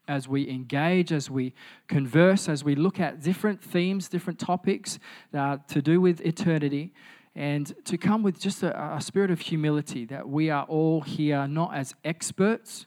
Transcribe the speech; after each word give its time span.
as 0.06 0.28
we 0.28 0.48
engage, 0.48 1.12
as 1.12 1.28
we 1.28 1.54
converse, 1.88 2.48
as 2.48 2.62
we 2.62 2.76
look 2.76 3.00
at 3.00 3.20
different 3.22 3.60
themes, 3.60 4.08
different 4.08 4.38
topics 4.38 5.00
uh, 5.34 5.58
to 5.66 5.82
do 5.82 6.00
with 6.00 6.20
eternity, 6.20 6.92
and 7.38 7.72
to 7.84 7.96
come 7.96 8.24
with 8.24 8.40
just 8.40 8.64
a, 8.64 8.96
a 8.96 9.00
spirit 9.00 9.30
of 9.30 9.38
humility 9.38 10.04
that 10.04 10.28
we 10.28 10.50
are 10.50 10.64
all 10.64 11.02
here 11.02 11.46
not 11.46 11.72
as 11.72 11.94
experts, 12.04 12.86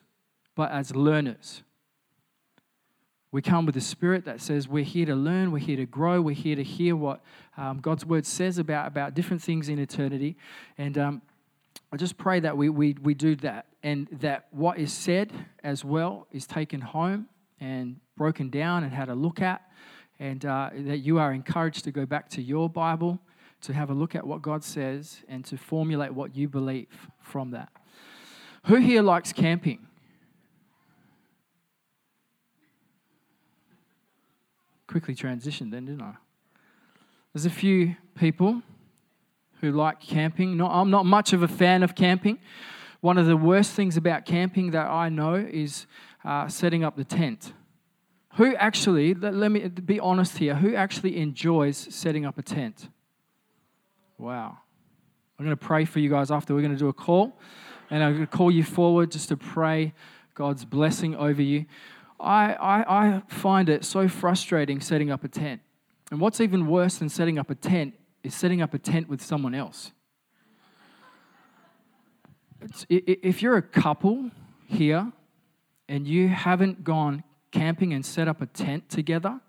but 0.55 0.70
as 0.73 0.94
learners. 0.94 1.64
We 3.32 3.42
come 3.42 3.66
with 3.66 3.78
a 3.78 3.82
spirit 3.82 4.25
that 4.25 4.42
says 4.42 4.67
we're 4.67 4.84
here 4.84 5.06
to 5.06 5.16
learn, 5.16 5.53
we're 5.53 5.59
here 5.59 5.78
to 5.78 5.86
grow, 5.86 6.20
we're 6.20 6.36
here 6.36 6.58
to 6.58 6.64
hear 6.64 6.98
what 6.98 7.22
um, 7.56 7.80
God's 7.80 8.06
word 8.06 8.25
says 8.25 8.58
about, 8.58 8.88
about 8.88 9.14
different 9.14 9.42
things 9.42 9.70
in 9.70 9.80
eternity. 9.80 10.36
And 10.78 10.97
um, 10.97 11.22
I 11.94 11.95
just 11.95 12.18
pray 12.18 12.42
that 12.42 12.58
we, 12.58 12.68
we, 12.68 12.97
we 13.02 13.14
do 13.14 13.38
that 13.38 13.68
and 13.84 14.09
that 14.20 14.47
what 14.52 14.78
is 14.78 14.92
said 14.92 15.31
as 15.64 15.86
well 15.86 16.28
is 16.30 16.45
taken 16.45 16.81
home 16.81 17.30
and 17.62 18.02
broken 18.18 18.50
down 18.50 18.84
and 18.84 18.92
had 18.92 19.08
a 19.08 19.16
look 19.16 19.42
at, 19.42 19.62
and 20.20 20.45
uh, 20.45 20.72
that 20.75 20.97
you 20.97 21.20
are 21.20 21.31
encouraged 21.31 21.86
to 21.86 21.92
go 21.94 22.06
back 22.06 22.28
to 22.31 22.42
your 22.42 22.70
Bible 22.70 23.18
to 23.62 23.73
have 23.73 23.90
a 23.90 23.94
look 23.94 24.16
at 24.16 24.26
what 24.26 24.42
God 24.42 24.64
says 24.64 25.23
and 25.28 25.45
to 25.45 25.58
formulate 25.58 26.14
what 26.14 26.36
you 26.36 26.48
believe 26.48 26.88
from 27.22 27.52
that. 27.52 27.70
Who 28.66 28.76
here 28.76 29.02
likes 29.02 29.34
camping? 29.34 29.88
Quickly 34.88 35.16
transitioned 35.16 35.72
then, 35.72 35.86
didn't 35.86 36.02
I? 36.02 36.14
There's 37.34 37.45
a 37.45 37.50
few 37.50 37.95
people 38.16 38.62
who 39.62 39.72
like 39.72 40.02
camping. 40.02 40.59
I'm 40.59 40.90
not 40.90 41.06
much 41.06 41.34
of 41.34 41.44
a 41.44 41.48
fan 41.48 41.81
of 41.81 41.96
camping. 41.96 42.40
One 43.00 43.18
of 43.18 43.25
the 43.25 43.38
worst 43.38 43.72
things 43.72 43.96
about 43.96 44.25
camping 44.25 44.72
that 44.72 44.88
I 44.88 45.09
know 45.09 45.36
is 45.36 45.86
uh, 46.25 46.48
setting 46.48 46.84
up 46.84 46.98
the 46.98 47.03
tent. 47.03 47.53
Who 48.36 48.56
actually, 48.56 49.14
let, 49.14 49.34
let 49.34 49.52
me 49.52 49.68
be 49.68 50.00
honest 50.00 50.38
here, 50.38 50.56
who 50.56 50.75
actually 50.75 51.18
enjoys 51.18 51.78
setting 51.78 52.25
up 52.25 52.38
a 52.38 52.42
tent? 52.42 52.90
Wow. 54.22 54.59
I'm 55.39 55.45
going 55.45 55.58
to 55.58 55.66
pray 55.66 55.83
for 55.83 55.97
you 55.97 56.08
guys 56.08 56.30
after. 56.30 56.53
We're 56.53 56.61
going 56.61 56.73
to 56.73 56.77
do 56.77 56.89
a 56.89 56.94
call, 56.94 57.39
and 57.89 58.03
I'm 58.03 58.14
going 58.14 58.28
to 58.28 58.31
call 58.31 58.52
you 58.52 58.63
forward 58.63 59.11
just 59.11 59.30
to 59.30 59.38
pray 59.38 59.94
God's 60.36 60.63
blessing 60.63 61.16
over 61.16 61.41
you. 61.41 61.66
I, 62.19 62.53
I, 62.53 63.05
I 63.05 63.22
find 63.30 63.67
it 63.67 63.83
so 63.83 64.08
frustrating 64.08 64.80
setting 64.80 65.09
up 65.09 65.23
a 65.23 65.28
tent. 65.28 65.61
And 66.11 66.22
what's 66.22 66.39
even 66.39 66.67
worse 66.67 67.00
than 67.00 67.09
setting 67.09 67.39
up 67.39 67.50
a 67.50 67.55
tent 67.55 67.96
is 68.23 68.35
setting 68.35 68.62
up 68.62 68.75
a 68.75 68.78
tent 68.78 69.09
with 69.09 69.23
someone 69.23 69.56
else. 69.56 69.91
It's, 72.62 72.85
if 72.90 73.41
you're 73.41 73.57
a 73.57 73.63
couple 73.63 74.29
here 74.67 75.12
and 75.90 76.06
you 76.06 76.28
haven't 76.28 76.84
gone 76.84 77.23
camping 77.50 77.91
and 77.91 78.06
set 78.06 78.28
up 78.28 78.40
a 78.40 78.46
tent 78.46 78.88
together, 78.88 79.41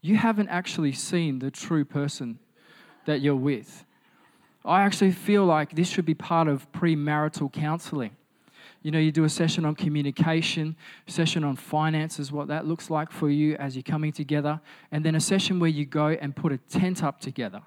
you 0.00 0.16
haven't 0.16 0.48
actually 0.48 0.90
seen 0.90 1.38
the 1.38 1.52
true 1.52 1.84
person 1.84 2.40
that 3.04 3.20
you're 3.20 3.36
with. 3.36 3.85
I 4.66 4.82
actually 4.82 5.12
feel 5.12 5.44
like 5.44 5.76
this 5.76 5.88
should 5.88 6.04
be 6.04 6.14
part 6.14 6.48
of 6.48 6.70
premarital 6.72 7.52
counseling. 7.52 8.16
You 8.82 8.90
know, 8.90 8.98
you 8.98 9.12
do 9.12 9.24
a 9.24 9.28
session 9.28 9.64
on 9.64 9.74
communication, 9.74 10.76
session 11.06 11.44
on 11.44 11.56
finances, 11.56 12.30
what 12.30 12.48
that 12.48 12.66
looks 12.66 12.90
like 12.90 13.10
for 13.10 13.30
you 13.30 13.54
as 13.56 13.74
you're 13.74 13.82
coming 13.82 14.12
together, 14.12 14.60
and 14.92 15.04
then 15.04 15.14
a 15.14 15.20
session 15.20 15.58
where 15.58 15.70
you 15.70 15.84
go 15.84 16.08
and 16.08 16.34
put 16.34 16.52
a 16.52 16.58
tent 16.58 17.02
up 17.02 17.20
together. 17.20 17.62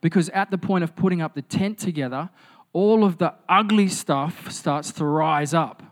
Because 0.00 0.28
at 0.30 0.50
the 0.50 0.58
point 0.58 0.84
of 0.84 0.96
putting 0.96 1.20
up 1.20 1.34
the 1.34 1.42
tent 1.42 1.78
together, 1.78 2.30
all 2.72 3.04
of 3.04 3.18
the 3.18 3.34
ugly 3.48 3.88
stuff 3.88 4.50
starts 4.50 4.92
to 4.92 5.04
rise 5.04 5.54
up. 5.54 5.82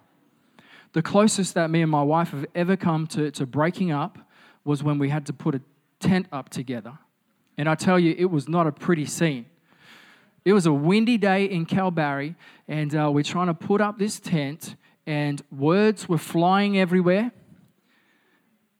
The 0.93 1.03
closest 1.03 1.55
that 1.55 1.71
me 1.71 1.83
and 1.83 1.91
my 1.91 2.03
wife 2.03 2.31
have 2.31 2.47
ever 2.55 2.77
come 2.77 3.07
to, 3.09 3.31
to 3.33 3.47
breaking 3.47 3.91
up 3.91 4.19
was 4.65 4.83
when 4.83 4.99
we 4.99 5.11
had 5.11 5.27
to 5.27 5.33
put 5.33 5.55
a 5.55 5.61
tent 6.01 6.27
up 6.33 6.49
together. 6.49 6.99
And 7.57 7.69
I 7.69 7.75
tell 7.75 7.99
you, 7.99 8.15
it 8.17 8.31
was 8.31 8.49
not 8.49 8.67
a 8.67 8.73
pretty 8.73 9.05
scene. 9.05 9.47
It 10.49 10.55
was 10.55 10.65
a 10.65 10.73
windy 10.73 11.19
day 11.19 11.45
in 11.45 11.67
Kalbarri, 11.67 12.35
and 12.67 12.95
uh, 12.95 13.11
we're 13.13 13.23
trying 13.23 13.49
to 13.49 13.55
put 13.55 13.83
up 13.83 13.99
this 13.99 14.19
tent, 14.19 14.77
and 15.07 15.43
words 15.51 16.09
were 16.09 16.17
flying 16.17 16.79
everywhere. 16.79 17.33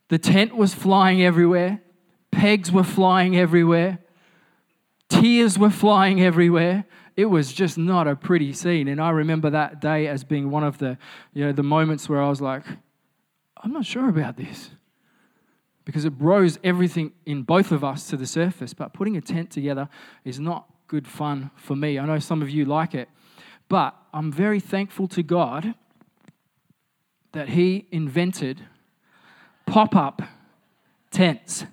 The 0.09 0.17
tent 0.17 0.57
was 0.57 0.73
flying 0.73 1.23
everywhere. 1.23 1.83
Pegs 2.31 2.73
were 2.73 2.85
flying 2.85 3.37
everywhere. 3.37 3.99
Tears 5.11 5.59
were 5.59 5.69
flying 5.69 6.23
everywhere. 6.23 6.87
It 7.19 7.27
was 7.27 7.53
just 7.53 7.77
not 7.77 8.09
a 8.09 8.17
pretty 8.17 8.55
scene. 8.55 8.89
And 8.89 8.99
I 8.99 9.11
remember 9.11 9.51
that 9.51 9.79
day 9.79 10.07
as 10.07 10.25
being 10.25 10.51
one 10.51 10.65
of 10.65 10.79
the, 10.79 10.97
you 11.35 11.45
know, 11.45 11.53
the 11.53 11.63
moments 11.63 12.09
where 12.09 12.23
I 12.23 12.31
was 12.31 12.41
like, 12.41 12.63
I'm 13.59 13.75
not 13.75 13.85
sure 13.85 14.09
about 14.09 14.39
this. 14.39 14.71
Because 15.85 16.07
it 16.07 16.15
rose 16.19 16.59
everything 16.65 17.13
in 17.27 17.43
both 17.43 17.73
of 17.73 17.85
us 17.85 18.09
to 18.09 18.17
the 18.17 18.27
surface. 18.27 18.73
But 18.73 18.95
putting 18.95 19.19
a 19.19 19.21
tent 19.21 19.51
together 19.51 19.91
is 20.25 20.41
not 20.41 20.67
good 20.89 21.07
fun 21.07 21.51
for 21.55 21.77
me. 21.77 21.99
I 21.99 22.07
know 22.07 22.19
some 22.19 22.43
of 22.43 22.51
you 22.51 22.65
like 22.65 22.95
it. 22.95 23.09
But 23.69 23.95
I'm 24.13 24.33
very 24.33 24.59
thankful 24.59 25.07
to 25.09 25.23
God 25.23 25.75
that 27.33 27.51
He 27.51 27.87
invented 27.93 28.63
pop 29.67 29.95
up 29.95 30.23
tents. 31.11 31.67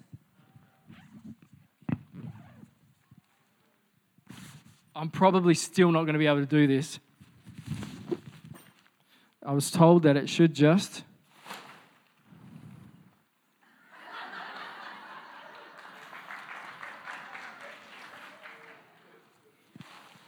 I'm 4.94 5.10
probably 5.10 5.54
still 5.54 5.92
not 5.92 6.04
going 6.04 6.14
to 6.14 6.20
be 6.20 6.28
able 6.28 6.42
to 6.42 6.46
do 6.46 6.68
this. 6.68 7.00
I 9.46 9.54
was 9.54 9.72
told 9.72 10.04
that 10.04 10.18
it 10.18 10.30
should 10.30 10.54
just. 10.54 11.04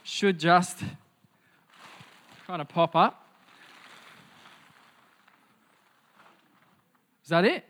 Should 0.08 0.40
just 0.40 0.78
kind 2.46 2.62
of 2.62 2.68
pop 2.68 2.96
up. 2.96 3.26
Is 7.22 7.28
that 7.28 7.44
it? 7.44 7.64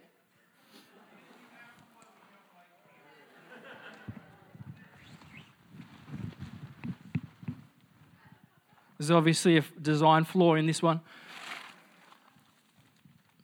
There's 8.97 9.11
obviously 9.11 9.57
a 9.57 9.65
design 9.83 10.23
flaw 10.25 10.55
in 10.55 10.67
this 10.67 10.81
one. 10.81 11.01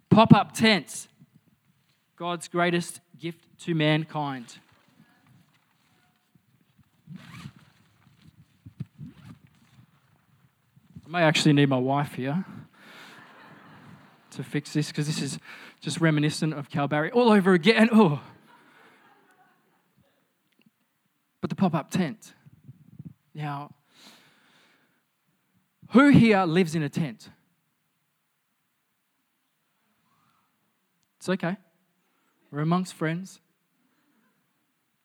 Pop 0.08 0.32
up 0.32 0.52
tents, 0.52 1.08
God's 2.14 2.46
greatest 2.46 3.00
gift 3.18 3.44
to 3.64 3.74
mankind. 3.74 4.58
May 11.14 11.22
actually 11.22 11.52
need 11.52 11.68
my 11.68 11.78
wife 11.78 12.14
here 12.14 12.44
to 14.32 14.42
fix 14.42 14.72
this 14.72 14.88
because 14.88 15.06
this 15.06 15.22
is 15.22 15.38
just 15.80 16.00
reminiscent 16.00 16.52
of 16.52 16.68
Kalbarri 16.68 17.12
all 17.14 17.30
over 17.30 17.52
again. 17.52 17.88
Oh. 17.92 18.20
But 21.40 21.50
the 21.50 21.56
pop 21.56 21.72
up 21.72 21.92
tent. 21.92 22.34
Now, 23.32 23.76
who 25.90 26.08
here 26.08 26.42
lives 26.46 26.74
in 26.74 26.82
a 26.82 26.88
tent? 26.88 27.30
It's 31.18 31.28
okay. 31.28 31.56
We're 32.50 32.58
amongst 32.58 32.92
friends. 32.92 33.38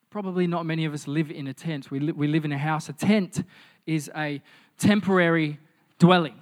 Probably 0.10 0.48
not 0.48 0.66
many 0.66 0.86
of 0.86 0.94
us 0.96 1.08
live 1.08 1.30
in 1.30 1.46
a 1.46 1.54
tent. 1.54 1.92
We, 1.92 2.00
li- 2.00 2.14
we 2.14 2.28
live 2.28 2.46
in 2.46 2.52
a 2.52 2.58
house. 2.58 2.90
A 2.90 2.94
tent 2.94 3.44
is 3.86 4.10
a 4.16 4.42
temporary 4.80 5.60
dwelling. 6.00 6.36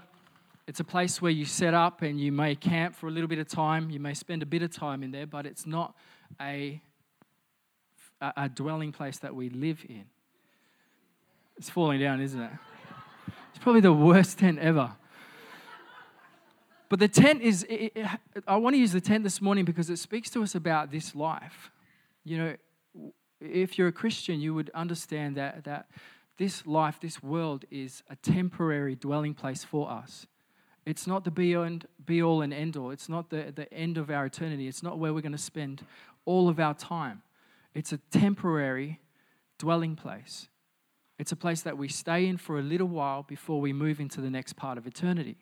It's 0.68 0.80
a 0.80 0.84
place 0.84 1.22
where 1.22 1.32
you 1.32 1.46
set 1.46 1.74
up 1.74 2.02
and 2.02 2.20
you 2.20 2.32
may 2.32 2.56
camp 2.56 2.96
for 2.96 3.08
a 3.08 3.12
little 3.12 3.28
bit 3.28 3.40
of 3.40 3.48
time. 3.48 3.90
You 3.90 4.00
may 4.00 4.14
spend 4.14 4.44
a 4.44 4.46
bit 4.46 4.62
of 4.62 4.72
time 4.72 5.02
in 5.02 5.12
there, 5.12 5.26
but 5.26 5.46
it's 5.46 5.66
not 5.66 5.96
a, 6.42 6.82
a 8.22 8.50
dwelling 8.50 8.92
place 8.92 9.18
that 9.20 9.36
we 9.36 9.50
live 9.50 9.84
in. 9.88 10.06
It's 11.58 11.70
falling 11.70 12.00
down, 12.00 12.22
isn't 12.22 12.42
it? 12.42 12.52
It's 13.50 13.60
probably 13.60 13.82
the 13.82 13.94
worst 13.94 14.40
tent 14.40 14.60
ever. 14.60 14.92
But 16.90 17.00
the 17.00 17.08
tent 17.08 17.42
is, 17.42 17.64
it, 17.64 17.94
it, 17.96 18.08
I 18.48 18.58
want 18.58 18.76
to 18.76 18.78
use 18.78 18.92
the 18.92 19.02
tent 19.02 19.24
this 19.24 19.42
morning 19.42 19.66
because 19.66 19.90
it 19.90 19.98
speaks 19.98 20.30
to 20.32 20.44
us 20.44 20.54
about 20.54 20.92
this 20.92 21.16
life. 21.16 21.72
You 22.24 22.38
know, 22.38 22.56
if 23.42 23.78
you're 23.78 23.88
a 23.88 23.94
Christian, 23.94 24.40
you 24.40 24.54
would 24.54 24.70
understand 24.74 25.36
that, 25.38 25.64
that 25.64 25.88
this 26.38 26.68
life, 26.68 27.00
this 27.02 27.22
world 27.24 27.66
is 27.72 28.04
a 28.10 28.16
temporary 28.16 28.96
dwelling 28.96 29.34
place 29.34 29.64
for 29.64 29.90
us. 29.90 30.28
It's 30.86 31.08
not 31.08 31.26
the 31.26 31.32
be, 31.32 31.56
be 32.06 32.24
all 32.24 32.42
and 32.42 32.54
end 32.54 32.78
all. 32.78 32.92
It's 32.92 33.10
not 33.10 33.30
the, 33.30 33.52
the 33.54 33.72
end 33.74 33.98
of 33.98 34.10
our 34.10 34.26
eternity. 34.26 34.68
It's 34.68 34.84
not 34.84 35.00
where 35.00 35.14
we're 35.14 35.22
going 35.22 35.32
to 35.34 35.38
spend 35.38 35.86
all 36.26 36.48
of 36.48 36.60
our 36.60 36.74
time. 36.74 37.24
It's 37.74 37.92
a 37.92 37.98
temporary 38.12 39.02
dwelling 39.58 39.96
place. 39.96 40.48
It's 41.20 41.32
a 41.32 41.36
place 41.36 41.62
that 41.64 41.78
we 41.78 41.88
stay 41.88 42.28
in 42.28 42.38
for 42.38 42.60
a 42.60 42.62
little 42.62 42.88
while 42.88 43.24
before 43.24 43.60
we 43.60 43.74
move 43.74 44.00
into 44.00 44.22
the 44.22 44.30
next 44.30 44.54
part 44.54 44.78
of 44.78 44.86
eternity. 44.86 45.38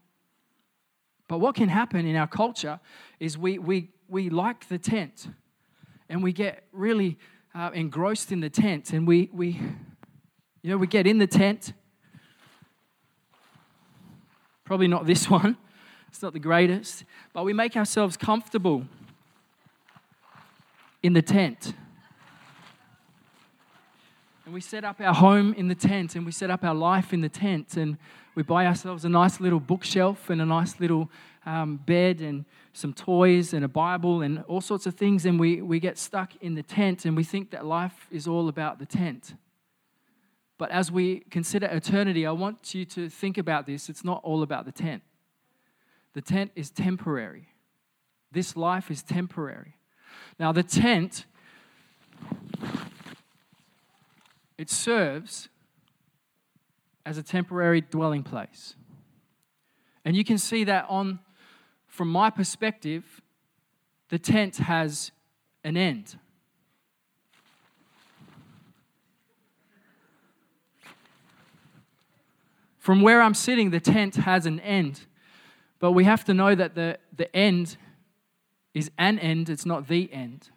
But 1.28 1.40
what 1.40 1.56
can 1.56 1.70
happen 1.70 2.06
in 2.06 2.16
our 2.16 2.28
culture 2.28 2.80
is 3.20 3.38
we, 3.38 3.60
we, 3.60 3.90
we 4.08 4.30
like 4.30 4.68
the 4.70 4.78
tent 4.78 5.28
and 6.08 6.24
we 6.24 6.32
get 6.32 6.64
really 6.72 7.18
uh, 7.54 7.72
engrossed 7.74 8.32
in 8.32 8.40
the 8.40 8.50
tent 8.50 8.94
and 8.94 9.08
we, 9.08 9.30
we, 9.34 9.60
you 10.66 10.72
know, 10.72 10.78
we 10.78 10.88
get 10.88 11.06
in 11.06 11.20
the 11.20 11.28
tent. 11.28 11.74
Probably 14.64 14.88
not 14.88 15.06
this 15.06 15.30
one, 15.30 15.58
it's 16.08 16.24
not 16.24 16.34
the 16.34 16.40
greatest, 16.40 17.04
but 17.34 17.46
we 17.46 17.54
make 17.54 17.78
ourselves 17.78 18.18
comfortable 18.18 18.84
in 21.04 21.14
the 21.14 21.22
tent. 21.22 21.76
And 24.46 24.56
we 24.56 24.60
set 24.60 24.84
up 24.84 25.00
our 25.02 25.14
home 25.14 25.54
in 25.54 25.68
the 25.68 25.76
tent 25.76 26.16
and 26.16 26.26
we 26.26 26.32
set 26.32 26.50
up 26.50 26.64
our 26.64 26.74
life 26.74 27.14
in 27.14 27.22
the 27.22 27.30
tent 27.30 27.78
and 27.78 28.00
we 28.34 28.42
buy 28.42 28.66
ourselves 28.66 29.06
a 29.06 29.10
nice 29.10 29.40
little 29.40 29.60
bookshelf 29.60 30.32
and 30.32 30.42
a 30.42 30.48
nice 30.48 30.80
little 30.80 31.12
um, 31.46 31.80
bed 31.86 32.22
and 32.22 32.44
some 32.74 32.92
toys 32.92 33.54
and 33.54 33.64
a 33.64 33.68
Bible 33.68 34.24
and 34.24 34.44
all 34.48 34.62
sorts 34.62 34.88
of 34.88 34.96
things. 34.96 35.28
And 35.28 35.40
we, 35.40 35.62
we 35.62 35.80
get 35.80 36.00
stuck 36.00 36.32
in 36.42 36.56
the 36.56 36.64
tent 36.64 37.06
and 37.06 37.16
we 37.16 37.24
think 37.24 37.52
that 37.52 37.68
life 37.68 38.08
is 38.10 38.28
all 38.28 38.50
about 38.50 38.80
the 38.80 38.88
tent. 38.88 39.36
But 40.58 40.72
as 40.72 40.92
we 40.92 41.20
consider 41.30 41.68
eternity, 41.68 42.26
I 42.26 42.32
want 42.32 42.74
you 42.74 42.86
to 42.86 43.10
think 43.10 43.38
about 43.38 43.66
this. 43.66 43.90
It's 43.90 44.04
not 44.04 44.22
all 44.24 44.42
about 44.42 44.66
the 44.66 44.72
tent. 44.72 45.04
The 46.14 46.22
tent 46.22 46.52
is 46.56 46.70
temporary. 46.70 47.50
This 48.32 48.56
life 48.56 48.90
is 48.90 49.04
temporary. 49.04 49.76
Now, 50.40 50.52
the 50.52 50.64
tent 50.64 51.26
it 54.58 54.70
serves 54.70 55.50
as 57.06 57.18
a 57.18 57.24
temporary 57.24 57.82
dwelling 57.82 58.24
place. 58.24 58.76
And 60.06 60.16
you 60.16 60.24
can 60.24 60.38
see 60.38 60.64
that 60.64 60.86
on 60.88 61.20
from 61.88 62.10
my 62.10 62.30
perspective, 62.30 63.22
the 64.10 64.20
tent 64.20 64.58
has 64.58 65.12
an 65.64 65.78
end. 65.78 66.18
From 72.86 73.02
where 73.02 73.20
I'm 73.20 73.34
sitting, 73.34 73.72
the 73.72 73.80
tent 73.80 74.14
has 74.14 74.46
an 74.46 74.60
end. 74.60 75.08
But 75.80 75.94
we 75.94 76.04
have 76.04 76.24
to 76.26 76.36
know 76.36 76.54
that 76.54 76.76
the, 76.76 77.00
the 77.18 77.36
end 77.36 77.78
is 78.76 78.92
an 79.00 79.18
end, 79.18 79.50
it's 79.50 79.66
not 79.66 79.88
the 79.88 80.14
end. 80.14 80.52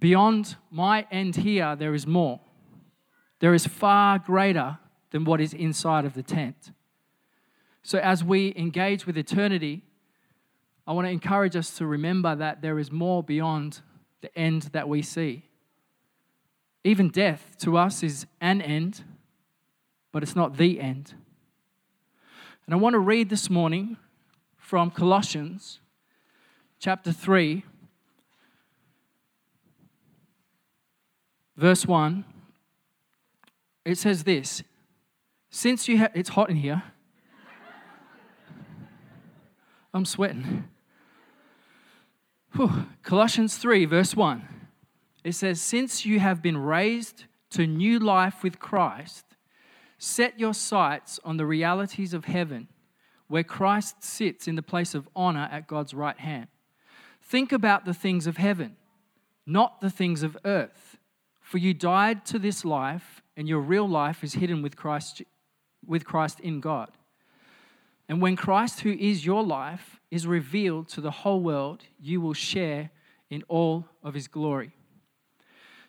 Beyond 0.00 0.56
my 0.70 1.06
end 1.10 1.36
here, 1.36 1.76
there 1.76 1.92
is 1.92 2.06
more. 2.06 2.40
There 3.40 3.52
is 3.52 3.66
far 3.66 4.18
greater 4.18 4.78
than 5.10 5.26
what 5.26 5.38
is 5.38 5.52
inside 5.52 6.06
of 6.06 6.14
the 6.14 6.22
tent. 6.22 6.72
So, 7.82 7.98
as 7.98 8.24
we 8.24 8.54
engage 8.56 9.04
with 9.04 9.18
eternity, 9.18 9.82
I 10.86 10.94
want 10.94 11.06
to 11.06 11.12
encourage 11.12 11.56
us 11.56 11.76
to 11.76 11.84
remember 11.84 12.34
that 12.36 12.62
there 12.62 12.78
is 12.78 12.90
more 12.90 13.22
beyond 13.22 13.82
the 14.22 14.34
end 14.34 14.70
that 14.72 14.88
we 14.88 15.02
see. 15.02 15.42
Even 16.84 17.10
death 17.10 17.54
to 17.58 17.76
us 17.76 18.02
is 18.02 18.24
an 18.40 18.62
end, 18.62 19.04
but 20.14 20.22
it's 20.22 20.36
not 20.36 20.58
the 20.58 20.80
end. 20.80 21.12
And 22.64 22.72
I 22.72 22.76
want 22.76 22.94
to 22.94 23.00
read 23.00 23.30
this 23.30 23.50
morning 23.50 23.96
from 24.56 24.92
Colossians 24.92 25.80
chapter 26.78 27.10
3, 27.10 27.64
verse 31.56 31.84
1, 31.84 32.24
it 33.84 33.98
says 33.98 34.22
this 34.22 34.62
Since 35.50 35.88
you 35.88 35.98
have, 35.98 36.12
it's 36.14 36.28
hot 36.28 36.48
in 36.48 36.56
here. 36.56 36.84
I'm 39.92 40.04
sweating. 40.04 40.68
Whew. 42.52 42.86
Colossians 43.02 43.56
3, 43.56 43.84
verse 43.86 44.14
1. 44.14 44.46
It 45.24 45.32
says, 45.32 45.60
Since 45.60 46.06
you 46.06 46.20
have 46.20 46.40
been 46.40 46.56
raised 46.56 47.24
to 47.50 47.66
new 47.66 47.98
life 47.98 48.44
with 48.44 48.60
Christ, 48.60 49.33
set 50.04 50.38
your 50.38 50.54
sights 50.54 51.18
on 51.24 51.36
the 51.36 51.46
realities 51.46 52.12
of 52.12 52.26
heaven, 52.26 52.68
where 53.26 53.42
Christ 53.42 54.04
sits 54.04 54.46
in 54.46 54.54
the 54.54 54.62
place 54.62 54.94
of 54.94 55.08
honor 55.16 55.48
at 55.50 55.66
God's 55.66 55.94
right 55.94 56.18
hand. 56.18 56.48
Think 57.22 57.52
about 57.52 57.84
the 57.84 57.94
things 57.94 58.26
of 58.26 58.36
heaven, 58.36 58.76
not 59.46 59.80
the 59.80 59.90
things 59.90 60.22
of 60.22 60.36
earth. 60.44 60.98
For 61.40 61.58
you 61.58 61.72
died 61.72 62.26
to 62.26 62.38
this 62.38 62.64
life, 62.64 63.22
and 63.36 63.48
your 63.48 63.60
real 63.60 63.88
life 63.88 64.22
is 64.22 64.34
hidden 64.34 64.62
with 64.62 64.76
Christ, 64.76 65.22
with 65.86 66.04
Christ 66.04 66.38
in 66.40 66.60
God. 66.60 66.90
And 68.08 68.20
when 68.20 68.36
Christ, 68.36 68.80
who 68.80 68.92
is 68.92 69.24
your 69.24 69.42
life, 69.42 70.00
is 70.10 70.26
revealed 70.26 70.88
to 70.88 71.00
the 71.00 71.10
whole 71.10 71.40
world, 71.40 71.84
you 71.98 72.20
will 72.20 72.34
share 72.34 72.90
in 73.30 73.42
all 73.48 73.86
of 74.02 74.12
his 74.14 74.28
glory. 74.28 74.72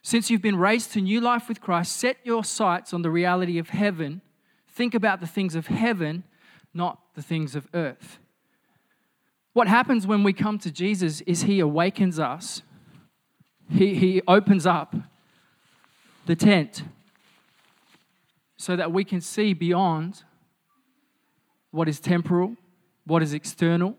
Since 0.05 0.29
you've 0.29 0.43
been 0.43 0.57
raised 0.57 0.91
to 0.91 1.01
new 1.01 1.19
life 1.19 1.49
with 1.49 1.61
Christ, 1.61 1.97
set 1.97 2.17
your 2.23 2.43
sights 2.43 2.93
on 2.93 3.01
the 3.01 3.09
reality 3.09 3.57
of 3.57 3.69
heaven. 3.69 4.21
Think 4.67 4.93
about 4.93 5.19
the 5.19 5.25
things 5.25 5.55
of 5.55 5.65
heaven, 5.65 6.25
not 6.75 6.99
the 7.15 7.23
things 7.23 7.55
of 7.55 7.67
earth. 7.73 8.19
What 9.53 9.67
happens 9.67 10.05
when 10.05 10.21
we 10.21 10.31
come 10.31 10.59
to 10.59 10.69
Jesus 10.69 11.21
is 11.21 11.41
he 11.41 11.59
awakens 11.59 12.19
us, 12.19 12.61
he, 13.67 13.95
he 13.95 14.21
opens 14.27 14.67
up 14.67 14.93
the 16.27 16.35
tent 16.35 16.83
so 18.57 18.75
that 18.75 18.91
we 18.91 19.03
can 19.03 19.21
see 19.21 19.53
beyond 19.53 20.21
what 21.71 21.89
is 21.89 21.99
temporal, 21.99 22.55
what 23.07 23.23
is 23.23 23.33
external. 23.33 23.95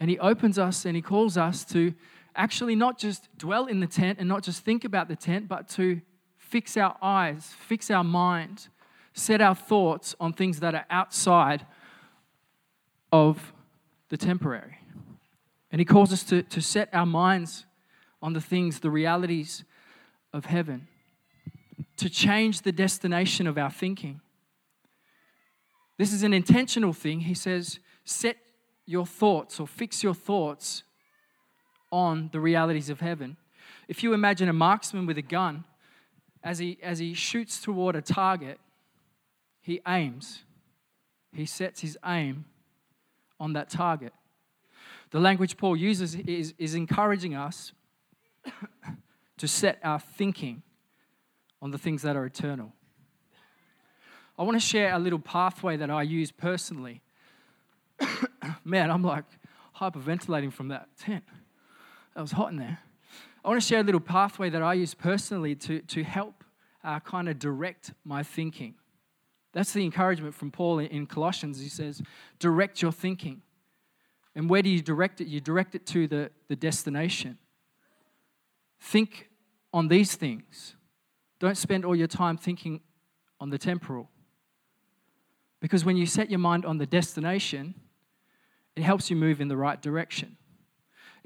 And 0.00 0.08
He 0.08 0.18
opens 0.18 0.58
us 0.58 0.86
and 0.86 0.96
He 0.96 1.02
calls 1.02 1.36
us 1.36 1.66
to 1.66 1.92
actually 2.38 2.74
not 2.74 2.98
just 2.98 3.28
dwell 3.36 3.66
in 3.66 3.80
the 3.80 3.86
tent 3.86 4.18
and 4.18 4.28
not 4.28 4.42
just 4.42 4.64
think 4.64 4.84
about 4.84 5.08
the 5.08 5.16
tent, 5.16 5.48
but 5.48 5.68
to 5.70 6.00
fix 6.38 6.76
our 6.76 6.96
eyes, 7.02 7.54
fix 7.66 7.90
our 7.90 8.04
mind, 8.04 8.68
set 9.12 9.42
our 9.42 9.54
thoughts 9.54 10.14
on 10.18 10.32
things 10.32 10.60
that 10.60 10.74
are 10.74 10.86
outside 10.88 11.66
of 13.12 13.52
the 14.08 14.16
temporary. 14.16 14.78
And 15.70 15.80
He 15.80 15.84
calls 15.84 16.12
us 16.12 16.22
to, 16.24 16.42
to 16.44 16.62
set 16.62 16.88
our 16.94 17.04
minds 17.04 17.66
on 18.22 18.32
the 18.32 18.40
things, 18.40 18.80
the 18.80 18.90
realities 18.90 19.64
of 20.32 20.46
heaven 20.46 20.88
to 21.98 22.08
change 22.08 22.62
the 22.62 22.72
destination 22.72 23.46
of 23.46 23.58
our 23.58 23.70
thinking. 23.70 24.20
This 25.98 26.12
is 26.12 26.22
an 26.22 26.32
intentional 26.32 26.92
thing. 26.92 27.20
He 27.20 27.34
says, 27.34 27.80
set 28.04 28.36
your 28.86 29.04
thoughts 29.04 29.60
or 29.60 29.66
fix 29.66 30.02
your 30.02 30.14
thoughts 30.14 30.84
on 31.90 32.30
the 32.32 32.40
realities 32.40 32.90
of 32.90 33.00
heaven. 33.00 33.36
If 33.88 34.02
you 34.02 34.12
imagine 34.12 34.48
a 34.48 34.52
marksman 34.52 35.06
with 35.06 35.18
a 35.18 35.22
gun, 35.22 35.64
as 36.42 36.58
he, 36.58 36.78
as 36.82 36.98
he 36.98 37.14
shoots 37.14 37.60
toward 37.60 37.96
a 37.96 38.02
target, 38.02 38.58
he 39.60 39.80
aims. 39.86 40.44
He 41.32 41.46
sets 41.46 41.80
his 41.80 41.98
aim 42.04 42.46
on 43.40 43.52
that 43.54 43.70
target. 43.70 44.12
The 45.10 45.20
language 45.20 45.56
Paul 45.56 45.76
uses 45.76 46.14
is, 46.14 46.54
is 46.58 46.74
encouraging 46.74 47.34
us 47.34 47.72
to 49.38 49.48
set 49.48 49.78
our 49.82 49.98
thinking 49.98 50.62
on 51.60 51.70
the 51.70 51.78
things 51.78 52.02
that 52.02 52.16
are 52.16 52.24
eternal. 52.24 52.72
I 54.38 54.42
want 54.42 54.54
to 54.54 54.64
share 54.64 54.94
a 54.94 54.98
little 54.98 55.18
pathway 55.18 55.76
that 55.78 55.90
I 55.90 56.02
use 56.02 56.30
personally. 56.30 57.00
Man, 58.64 58.90
I'm 58.90 59.02
like 59.02 59.24
hyperventilating 59.76 60.52
from 60.52 60.68
that 60.68 60.88
tent. 60.96 61.24
That 62.18 62.22
was 62.22 62.32
hot 62.32 62.50
in 62.50 62.56
there. 62.56 62.80
I 63.44 63.48
want 63.48 63.62
to 63.62 63.68
share 63.68 63.78
a 63.78 63.84
little 63.84 64.00
pathway 64.00 64.50
that 64.50 64.60
I 64.60 64.74
use 64.74 64.92
personally 64.92 65.54
to, 65.54 65.78
to 65.82 66.02
help 66.02 66.42
uh, 66.82 66.98
kind 66.98 67.28
of 67.28 67.38
direct 67.38 67.92
my 68.04 68.24
thinking. 68.24 68.74
That's 69.52 69.72
the 69.72 69.84
encouragement 69.84 70.34
from 70.34 70.50
Paul 70.50 70.80
in 70.80 71.06
Colossians. 71.06 71.60
He 71.60 71.68
says, 71.68 72.02
direct 72.40 72.82
your 72.82 72.90
thinking. 72.90 73.42
And 74.34 74.50
where 74.50 74.62
do 74.62 74.68
you 74.68 74.82
direct 74.82 75.20
it? 75.20 75.28
You 75.28 75.40
direct 75.40 75.76
it 75.76 75.86
to 75.86 76.08
the, 76.08 76.32
the 76.48 76.56
destination. 76.56 77.38
Think 78.80 79.28
on 79.72 79.86
these 79.86 80.16
things. 80.16 80.74
Don't 81.38 81.56
spend 81.56 81.84
all 81.84 81.94
your 81.94 82.08
time 82.08 82.36
thinking 82.36 82.80
on 83.38 83.50
the 83.50 83.58
temporal. 83.58 84.10
Because 85.60 85.84
when 85.84 85.96
you 85.96 86.04
set 86.04 86.30
your 86.30 86.40
mind 86.40 86.66
on 86.66 86.78
the 86.78 86.86
destination, 86.86 87.76
it 88.74 88.82
helps 88.82 89.08
you 89.08 89.14
move 89.14 89.40
in 89.40 89.46
the 89.46 89.56
right 89.56 89.80
direction. 89.80 90.36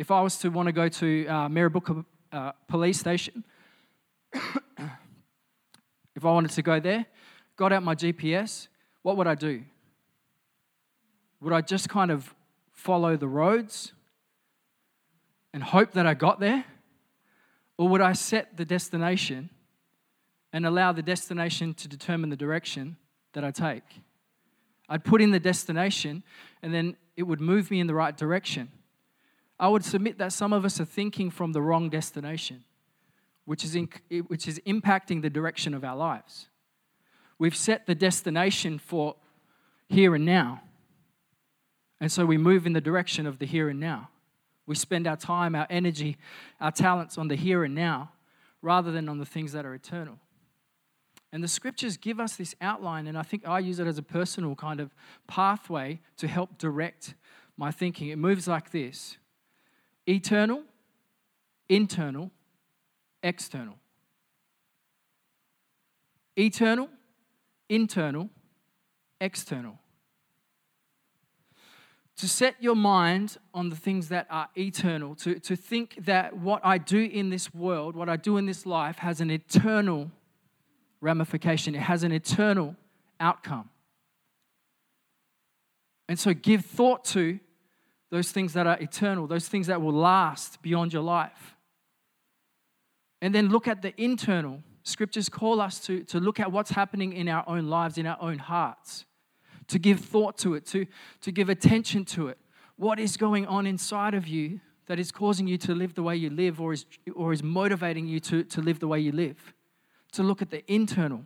If 0.03 0.11
I 0.11 0.21
was 0.21 0.37
to 0.39 0.49
want 0.49 0.67
to 0.67 0.73
go 0.73 0.89
to 0.89 1.27
uh, 1.29 1.49
uh, 2.33 2.53
Police 2.67 2.99
Station, 2.99 3.45
if 4.35 6.25
I 6.25 6.27
wanted 6.27 6.51
to 6.51 6.63
go 6.63 6.81
there, 6.81 7.07
got 7.55 7.73
out 7.73 7.85
my 7.85 7.95
GPS, 7.95 8.67
what 9.03 9.17
would 9.17 9.29
I 9.29 9.37
do? 9.37 9.63
Would 11.41 11.53
I 11.53 11.61
just 11.61 11.89
kind 11.89 12.11
of 12.11 12.35
follow 12.73 13.17
the 13.17 13.29
roads 13.29 13.93
and 15.55 15.63
hope 15.63 15.93
that 15.93 16.05
I 16.05 16.15
got 16.15 16.41
there? 16.41 16.65
Or 17.79 17.87
would 17.87 18.01
I 18.01 18.13
set 18.13 18.57
the 18.57 18.65
destination 18.65 19.51
and 20.53 20.67
allow 20.67 20.91
the 20.91 21.03
destination 21.03 21.75
to 21.75 21.87
determine 21.87 22.29
the 22.29 22.37
direction 22.37 22.97
that 23.35 23.45
I 23.45 23.53
take? 23.53 23.85
I'd 24.89 25.05
put 25.05 25.23
in 25.23 25.31
the 25.31 25.39
destination 25.39 26.25
and 26.61 26.75
then 26.75 26.97
it 27.17 27.23
would 27.23 27.41
move 27.41 27.71
me 27.71 27.79
in 27.79 27.87
the 27.87 27.95
right 27.95 28.17
direction. 28.17 28.69
I 29.63 29.69
would 29.69 29.85
submit 29.85 30.19
that 30.19 30.33
some 30.33 30.53
of 30.53 30.65
us 30.65 30.81
are 30.81 30.85
thinking 30.85 31.31
from 31.31 31.53
the 31.53 31.63
wrong 31.63 31.89
destination, 31.89 32.65
which 33.45 33.65
is, 33.65 33.77
in, 33.77 33.89
which 34.27 34.49
is 34.49 34.59
impacting 34.67 35.23
the 35.23 35.31
direction 35.31 35.73
of 35.73 35.85
our 35.85 35.97
lives. 35.97 36.49
We've 37.39 37.55
set 37.55 37.87
the 37.87 37.95
destination 37.95 38.81
for 38.81 39.15
here 39.89 40.17
and 40.17 40.25
now. 40.25 40.63
And 42.01 42.11
so 42.11 42.27
we 42.27 42.39
move 42.39 42.67
in 42.67 42.73
the 42.73 42.81
direction 42.81 43.25
of 43.25 43.39
the 43.39 43.47
here 43.47 43.69
and 43.69 43.79
now. 43.79 44.09
We 44.67 44.75
spend 44.75 45.07
our 45.07 45.17
time, 45.17 45.55
our 45.55 45.69
energy, 45.71 46.17
our 46.61 46.73
talents 46.73 47.17
on 47.17 47.29
the 47.29 47.37
here 47.37 47.63
and 47.63 47.73
now 47.73 48.11
rather 48.63 48.91
than 48.91 49.09
on 49.09 49.19
the 49.19 49.25
things 49.25 49.53
that 49.53 49.65
are 49.65 49.75
eternal. 49.75 50.19
And 51.33 51.43
the 51.43 51.49
scriptures 51.49 51.97
give 51.97 52.19
us 52.19 52.35
this 52.35 52.57
outline, 52.61 53.07
and 53.07 53.17
I 53.17 53.23
think 53.23 53.47
I 53.47 53.61
use 53.61 53.79
it 53.79 53.87
as 53.87 53.97
a 53.97 54.03
personal 54.03 54.57
kind 54.57 54.81
of 54.81 54.93
pathway 55.29 56.01
to 56.17 56.27
help 56.27 56.59
direct 56.59 57.15
my 57.57 57.71
thinking. 57.71 58.09
It 58.09 58.19
moves 58.19 58.49
like 58.49 58.73
this 58.73 59.19
eternal, 60.07 60.63
internal, 61.69 62.31
external. 63.23 63.75
Eternal, 66.37 66.89
internal, 67.69 68.31
external. 69.21 69.79
To 72.17 72.29
set 72.29 72.57
your 72.61 72.77
mind 72.77 73.37
on 73.53 73.71
the 73.71 73.77
things 73.77 74.09
that 74.09 74.27
are 74.31 74.49
eternal, 74.57 75.15
to, 75.17 75.39
to 75.41 75.57
think 75.57 75.97
that 76.05 76.37
what 76.37 76.61
I 76.65 76.79
do 76.79 76.99
in 76.99 77.31
this 77.31 77.53
world, 77.55 77.97
what 77.97 78.09
I 78.09 78.17
do 78.17 78.37
in 78.37 78.47
this 78.47 78.67
life, 78.67 78.99
has 78.99 79.21
an 79.21 79.31
eternal 79.31 80.11
ramification, 81.01 81.75
it 81.75 81.81
has 81.81 82.05
an 82.05 82.13
eternal 82.13 82.77
outcome. 83.19 83.71
And 86.09 86.19
so 86.19 86.35
give 86.35 86.65
thought 86.65 87.05
to 87.07 87.41
those 88.13 88.31
things 88.31 88.53
that 88.53 88.69
are 88.69 88.79
eternal, 88.79 89.27
those 89.27 89.49
things 89.49 89.67
that 89.67 89.83
will 89.83 89.93
last 89.93 90.63
beyond 90.63 90.93
your 90.93 91.03
life. 91.03 91.57
And 93.21 93.35
then 93.35 93.49
look 93.49 93.67
at 93.67 93.83
the 93.83 93.93
internal. 94.01 94.63
Scriptures 94.85 95.29
call 95.29 95.61
us 95.61 95.81
to, 95.87 96.05
to 96.05 96.21
look 96.21 96.39
at 96.39 96.53
what's 96.53 96.71
happening 96.71 97.13
in 97.13 97.29
our 97.29 97.43
own 97.49 97.67
lives, 97.69 97.99
in 97.99 98.07
our 98.07 98.19
own 98.21 98.39
hearts, 98.39 99.05
to 99.67 99.81
give 99.81 99.99
thought 99.99 100.39
to 100.39 100.55
it, 100.55 100.65
to, 100.67 100.87
to 101.23 101.33
give 101.33 101.49
attention 101.49 102.05
to 102.05 102.29
it. 102.29 102.39
What 102.77 103.01
is 103.01 103.17
going 103.17 103.47
on 103.47 103.67
inside 103.67 104.15
of 104.15 104.29
you 104.29 104.61
that 104.87 105.01
is 105.01 105.11
causing 105.11 105.49
you 105.49 105.59
to 105.59 105.75
live 105.75 105.95
the 105.95 106.05
way 106.05 106.15
you 106.15 106.31
live 106.31 106.61
or 106.61 106.73
is, 106.73 106.87
or 107.17 107.33
is 107.33 107.43
motivating 107.43 108.07
you 108.07 108.21
to, 108.21 108.45
to 108.45 108.61
live 108.61 108.79
the 108.79 108.89
way 108.89 109.01
you 109.01 109.11
live? 109.11 109.53
to 110.13 110.23
look 110.23 110.41
at 110.41 110.51
the 110.51 110.63
internal 110.73 111.25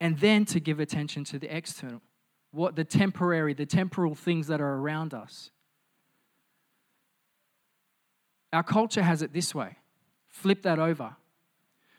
and 0.00 0.18
then 0.18 0.44
to 0.46 0.60
give 0.60 0.80
attention 0.80 1.24
to 1.24 1.38
the 1.38 1.54
external, 1.54 2.02
what 2.50 2.76
the 2.76 2.84
temporary, 2.84 3.54
the 3.54 3.66
temporal 3.66 4.14
things 4.14 4.46
that 4.48 4.60
are 4.60 4.74
around 4.74 5.14
us. 5.14 5.50
Our 8.52 8.62
culture 8.62 9.02
has 9.02 9.22
it 9.22 9.32
this 9.32 9.54
way 9.54 9.76
flip 10.28 10.62
that 10.62 10.78
over. 10.78 11.16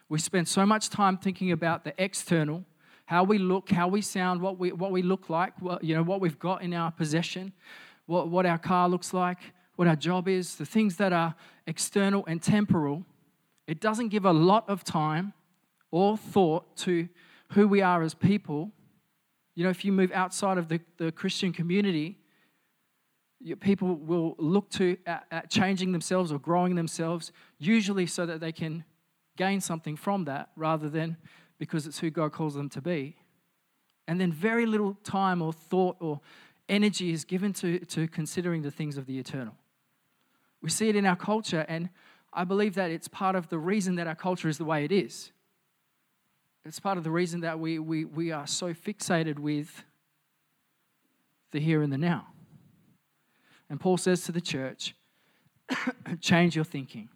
We 0.10 0.20
spend 0.20 0.48
so 0.48 0.66
much 0.66 0.90
time 0.90 1.18
thinking 1.18 1.52
about 1.52 1.84
the 1.84 1.94
external, 1.98 2.64
how 3.06 3.24
we 3.24 3.38
look, 3.38 3.72
how 3.72 3.88
we 3.88 4.02
sound, 4.02 4.42
what 4.42 4.58
we, 4.58 4.72
what 4.72 4.92
we 4.92 5.02
look 5.02 5.30
like, 5.30 5.60
what, 5.62 5.84
you 5.84 5.96
know, 5.96 6.04
what 6.04 6.22
we've 6.22 6.40
got 6.40 6.62
in 6.62 6.74
our 6.74 6.92
possession, 6.92 7.52
what, 8.06 8.30
what 8.30 8.46
our 8.46 8.58
car 8.58 8.88
looks 8.88 9.14
like, 9.14 9.40
what 9.76 9.88
our 9.88 9.96
job 9.96 10.28
is, 10.28 10.56
the 10.56 10.66
things 10.66 10.98
that 10.98 11.12
are 11.12 11.36
external 11.66 12.24
and 12.28 12.42
temporal. 12.42 13.04
It 13.68 13.82
doesn't 13.82 14.10
give 14.10 14.26
a 14.26 14.32
lot 14.32 14.70
of 14.70 14.84
time 14.84 15.34
or 15.92 16.16
thought 16.16 16.78
to 16.78 17.10
who 17.50 17.68
we 17.68 17.82
are 17.82 18.02
as 18.02 18.14
people. 18.14 18.72
You 19.56 19.64
know, 19.64 19.70
if 19.70 19.84
you 19.84 19.92
move 19.92 20.12
outside 20.12 20.58
of 20.58 20.70
the, 20.70 20.80
the 20.98 21.12
Christian 21.12 21.52
community, 21.52 22.18
people 23.60 23.96
will 23.96 24.36
look 24.38 24.70
to 24.72 24.98
at, 25.06 25.26
at 25.32 25.50
changing 25.50 25.92
themselves 25.92 26.32
or 26.32 26.40
growing 26.40 26.76
themselves, 26.76 27.32
usually 27.60 28.06
so 28.06 28.26
that 28.26 28.40
they 28.40 28.52
can 28.52 28.84
gain 29.36 29.62
something 29.62 29.96
from 29.96 30.26
that 30.26 30.50
rather 30.56 30.90
than 30.90 31.18
because 31.60 31.88
it's 31.88 32.00
who 32.00 32.10
God 32.10 32.32
calls 32.32 32.56
them 32.56 32.70
to 32.70 32.82
be. 32.82 33.16
And 34.08 34.20
then 34.20 34.32
very 34.32 34.66
little 34.66 34.96
time 35.04 35.42
or 35.42 35.54
thought 35.54 35.98
or 36.00 36.22
energy 36.70 37.12
is 37.12 37.26
given 37.26 37.54
to, 37.54 37.80
to 37.80 38.08
considering 38.08 38.62
the 38.62 38.72
things 38.72 38.98
of 38.98 39.06
the 39.06 39.20
eternal. 39.20 39.56
We 40.62 40.70
see 40.70 40.90
it 40.90 40.96
in 40.96 41.06
our 41.06 41.16
culture, 41.16 41.66
and 41.68 41.90
I 42.34 42.44
believe 42.44 42.76
that 42.76 42.92
it's 42.92 43.08
part 43.08 43.36
of 43.36 43.50
the 43.50 43.60
reason 43.60 43.96
that 43.96 44.08
our 44.08 44.16
culture 44.16 44.50
is 44.50 44.58
the 44.58 44.66
way 44.66 44.84
it 44.84 44.92
is. 44.92 45.32
It's 46.66 46.80
part 46.80 46.98
of 46.98 47.04
the 47.04 47.12
reason 47.12 47.42
that 47.42 47.60
we, 47.60 47.80
we, 47.80 48.06
we 48.06 48.32
are 48.32 48.48
so 48.48 48.74
fixated 48.74 49.40
with 49.40 49.84
the 51.52 51.60
here 51.60 51.82
and 51.82 51.94
the 51.94 51.98
now. 51.98 52.28
And 53.70 53.80
Paul 53.80 53.98
says 53.98 54.24
to 54.26 54.32
the 54.32 54.42
church, 54.42 54.96
change 56.22 56.56
your 56.56 56.66
thinking. 56.66 57.10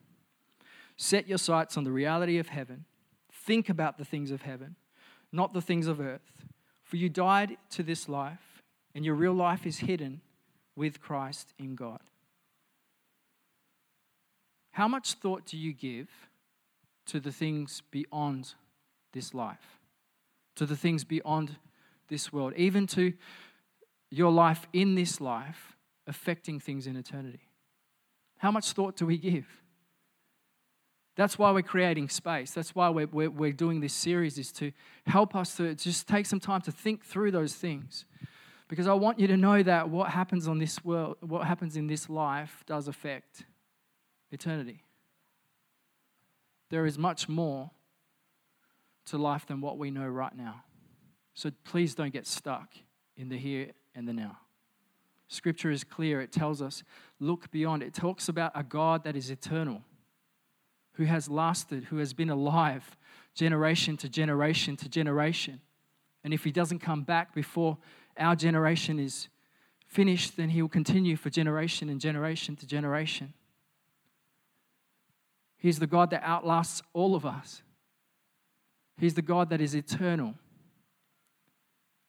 Set 0.97 1.27
your 1.27 1.37
sights 1.37 1.77
on 1.77 1.83
the 1.83 1.91
reality 1.91 2.37
of 2.37 2.49
heaven. 2.49 2.85
Think 3.31 3.69
about 3.69 3.97
the 3.97 4.05
things 4.05 4.31
of 4.31 4.43
heaven, 4.43 4.75
not 5.31 5.53
the 5.53 5.61
things 5.61 5.87
of 5.87 5.99
earth. 5.99 6.45
For 6.83 6.97
you 6.97 7.09
died 7.09 7.57
to 7.71 7.83
this 7.83 8.09
life, 8.09 8.61
and 8.93 9.05
your 9.05 9.15
real 9.15 9.33
life 9.33 9.65
is 9.65 9.79
hidden 9.79 10.21
with 10.75 11.01
Christ 11.01 11.53
in 11.57 11.75
God. 11.75 12.01
How 14.71 14.87
much 14.87 15.13
thought 15.13 15.45
do 15.45 15.57
you 15.57 15.73
give 15.73 16.09
to 17.07 17.19
the 17.19 17.31
things 17.31 17.81
beyond 17.91 18.53
this 19.13 19.33
life, 19.33 19.79
to 20.55 20.65
the 20.65 20.77
things 20.77 21.03
beyond 21.03 21.57
this 22.07 22.31
world, 22.31 22.53
even 22.55 22.87
to 22.87 23.13
your 24.09 24.31
life 24.31 24.67
in 24.73 24.95
this 24.95 25.19
life 25.21 25.70
affecting 26.07 26.59
things 26.59 26.87
in 26.87 26.95
eternity. 26.95 27.41
How 28.37 28.51
much 28.51 28.71
thought 28.71 28.95
do 28.95 29.05
we 29.05 29.17
give? 29.17 29.45
That's 31.15 31.37
why 31.37 31.51
we're 31.51 31.61
creating 31.61 32.09
space. 32.09 32.51
That's 32.51 32.73
why 32.73 32.89
we're, 32.89 33.07
we're, 33.07 33.29
we're, 33.29 33.51
doing 33.51 33.81
this 33.81 33.93
series, 33.93 34.37
is 34.37 34.51
to 34.53 34.71
help 35.05 35.35
us 35.35 35.57
to 35.57 35.75
just 35.75 36.07
take 36.07 36.25
some 36.25 36.39
time 36.39 36.61
to 36.61 36.71
think 36.71 37.05
through 37.05 37.31
those 37.31 37.53
things. 37.53 38.05
Because 38.67 38.87
I 38.87 38.93
want 38.93 39.19
you 39.19 39.27
to 39.27 39.35
know 39.35 39.61
that 39.61 39.89
what 39.89 40.09
happens 40.11 40.47
on 40.47 40.57
this 40.57 40.83
world, 40.83 41.17
what 41.19 41.45
happens 41.45 41.75
in 41.75 41.87
this 41.87 42.09
life, 42.09 42.63
does 42.65 42.87
affect 42.87 43.43
eternity. 44.31 44.83
There 46.69 46.85
is 46.85 46.97
much 46.97 47.27
more 47.27 47.71
to 49.07 49.17
life 49.17 49.45
than 49.45 49.59
what 49.59 49.77
we 49.77 49.91
know 49.91 50.07
right 50.07 50.35
now. 50.35 50.63
So 51.33 51.51
please 51.65 51.95
don't 51.95 52.13
get 52.13 52.25
stuck 52.25 52.73
in 53.17 53.29
the 53.29 53.37
here 53.37 53.71
and 53.93 54.07
the 54.07 54.13
now. 54.13 54.37
Scripture 55.31 55.71
is 55.71 55.85
clear. 55.85 56.19
It 56.19 56.33
tells 56.33 56.61
us, 56.61 56.83
look 57.21 57.49
beyond. 57.51 57.83
It 57.83 57.93
talks 57.93 58.27
about 58.27 58.51
a 58.53 58.63
God 58.63 59.05
that 59.05 59.15
is 59.15 59.29
eternal, 59.29 59.81
who 60.95 61.05
has 61.05 61.29
lasted, 61.29 61.85
who 61.85 61.97
has 61.97 62.13
been 62.13 62.29
alive 62.29 62.97
generation 63.33 63.95
to 63.95 64.09
generation 64.09 64.75
to 64.75 64.89
generation. 64.89 65.61
And 66.25 66.33
if 66.33 66.43
he 66.43 66.51
doesn't 66.51 66.79
come 66.79 67.03
back 67.03 67.33
before 67.33 67.77
our 68.17 68.35
generation 68.35 68.99
is 68.99 69.29
finished, 69.87 70.35
then 70.35 70.49
he 70.49 70.61
will 70.61 70.67
continue 70.67 71.15
for 71.15 71.29
generation 71.29 71.87
and 71.87 72.01
generation 72.01 72.57
to 72.57 72.67
generation. 72.67 73.33
He's 75.57 75.79
the 75.79 75.87
God 75.87 76.09
that 76.09 76.23
outlasts 76.25 76.81
all 76.91 77.15
of 77.15 77.25
us. 77.25 77.61
He's 78.97 79.13
the 79.13 79.21
God 79.21 79.49
that 79.51 79.61
is 79.61 79.75
eternal. 79.75 80.33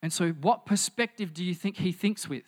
And 0.01 0.11
so, 0.11 0.31
what 0.31 0.65
perspective 0.65 1.33
do 1.33 1.41
you 1.45 1.55
think 1.55 1.77
he 1.77 1.93
thinks 1.93 2.27
with? 2.27 2.43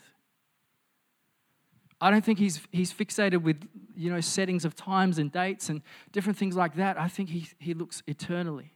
I 2.02 2.12
don't 2.12 2.24
think 2.24 2.40
he's, 2.40 2.62
he's 2.72 2.94
fixated 2.94 3.42
with 3.42 3.68
you 3.96 4.12
know 4.12 4.22
settings 4.22 4.66
of 4.66 4.75
times 4.75 5.18
and 5.18 5.32
dates 5.32 5.70
and 5.70 5.82
different 6.12 6.38
things 6.38 6.56
like 6.56 6.75
that. 6.75 7.00
I 7.00 7.08
think 7.08 7.30
he, 7.30 7.48
he 7.58 7.74
looks 7.74 8.04
eternally 8.08 8.74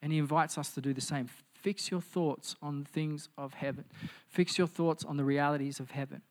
and 0.00 0.12
he 0.12 0.18
invites 0.18 0.58
us 0.58 0.70
to 0.74 0.80
do 0.80 0.92
the 0.94 1.00
same. 1.00 1.28
Fix 1.54 1.90
your 1.90 2.00
thoughts 2.00 2.56
on 2.60 2.84
things 2.84 3.28
of 3.38 3.54
heaven. 3.54 3.84
Fix 4.28 4.58
your 4.58 4.66
thoughts 4.66 5.04
on 5.04 5.16
the 5.16 5.24
realities 5.24 5.78
of 5.78 5.92
heaven. 5.92 6.22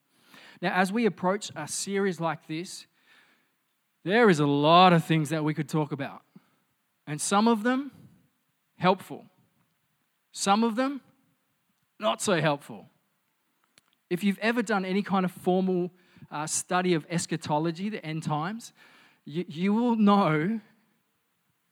Now, 0.61 0.73
as 0.73 0.91
we 0.91 1.05
approach 1.05 1.51
a 1.55 1.67
series 1.67 2.19
like 2.19 2.47
this, 2.47 2.85
there 4.03 4.29
is 4.29 4.39
a 4.39 4.45
lot 4.45 4.93
of 4.93 5.05
things 5.05 5.29
that 5.29 5.43
we 5.43 5.53
could 5.53 5.69
talk 5.69 5.91
about. 5.91 6.23
And 7.07 7.21
some 7.21 7.47
of 7.47 7.63
them 7.63 7.91
helpful. 8.77 9.25
Some 10.31 10.63
of 10.63 10.75
them 10.75 11.01
not 11.99 12.21
so 12.21 12.41
helpful. 12.41 12.89
If 14.09 14.23
you've 14.23 14.39
ever 14.39 14.61
done 14.61 14.83
any 14.83 15.01
kind 15.01 15.23
of 15.23 15.31
formal 15.31 15.91
uh, 16.31 16.47
study 16.47 16.93
of 16.93 17.05
eschatology, 17.09 17.89
the 17.89 18.03
end 18.05 18.23
times, 18.23 18.73
you, 19.25 19.45
you 19.47 19.73
will 19.73 19.95
know 19.95 20.59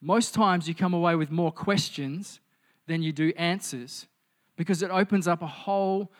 most 0.02 0.34
times 0.34 0.68
you 0.68 0.76
come 0.76 0.94
away 0.94 1.16
with 1.16 1.32
more 1.32 1.52
questions 1.52 2.40
than 2.88 3.02
you 3.02 3.12
do 3.12 3.34
answers 3.36 4.08
because 4.56 4.82
it 4.82 4.92
opens 4.92 5.28
up 5.28 5.42
a 5.42 5.48
whole 5.48 6.12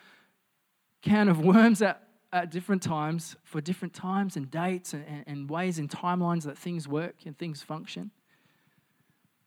can 1.02 1.30
of 1.30 1.40
worms 1.40 1.82
at, 1.82 2.04
at 2.32 2.52
different 2.52 2.82
times 2.82 3.36
for 3.44 3.62
different 3.62 3.94
times 3.94 4.36
and 4.36 4.52
dates 4.52 4.94
and, 4.94 5.06
and, 5.08 5.24
and 5.28 5.50
ways 5.50 5.80
and 5.80 5.90
timelines 5.90 6.44
that 6.44 6.58
things 6.58 6.88
work 6.88 7.16
and 7.26 7.38
things 7.38 7.62
function. 7.62 8.12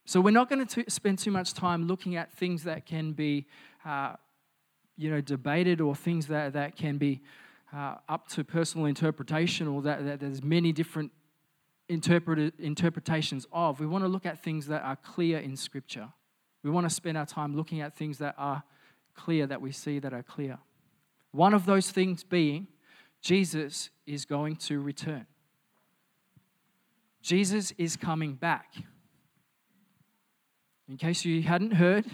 So 0.05 0.21
we're 0.21 0.33
not 0.33 0.49
going 0.49 0.67
to 0.67 0.91
spend 0.91 1.19
too 1.19 1.31
much 1.31 1.55
time 1.55 1.87
looking 1.87 2.17
at 2.17 2.33
things 2.33 2.65
that 2.65 2.87
can 2.87 3.13
be, 3.13 3.47
uh, 3.85 4.15
you 4.97 5.11
know, 5.11 5.21
debated 5.21 5.81
or 5.81 5.95
things 5.95 6.27
that, 6.27 6.55
that 6.55 6.75
can 6.77 6.99
be 6.99 7.21
uh, 7.75 7.97
up 8.09 8.29
to 8.29 8.45
personal 8.45 8.87
interpretation 8.87 9.67
or 9.67 9.83
that, 9.83 10.05
that 10.05 10.21
there's 10.21 10.43
many 10.43 10.73
different 10.73 11.11
interpret- 11.88 12.55
interpretations 12.59 13.47
of. 13.52 13.81
We 13.81 13.87
want 13.87 14.05
to 14.05 14.09
look 14.09 14.26
at 14.26 14.43
things 14.43 14.67
that 14.67 14.83
are 14.83 14.97
clear 14.97 15.38
in 15.38 15.57
Scripture. 15.57 16.09
We 16.62 16.71
want 16.71 16.88
to 16.88 16.95
spend 16.95 17.19
our 17.19 17.26
time 17.26 17.57
looking 17.57 17.81
at 17.81 17.97
things 17.97 18.19
that 18.19 18.35
are 18.38 18.62
clear, 19.14 19.47
that 19.47 19.61
we 19.61 19.73
see 19.73 19.99
that 19.99 20.12
are 20.12 20.23
clear. 20.23 20.59
One 21.33 21.55
of 21.55 21.67
those 21.67 21.91
things 21.91 22.25
being 22.25 22.69
Jesus 23.21 23.91
is 24.07 24.25
going 24.25 24.57
to 24.57 24.81
return. 24.81 25.26
Jesus 27.23 27.73
is 27.79 27.97
coming 27.97 28.35
back. 28.35 28.75
In 30.88 30.97
case 30.97 31.25
you 31.25 31.43
hadn't 31.43 31.75
heard, 31.75 32.05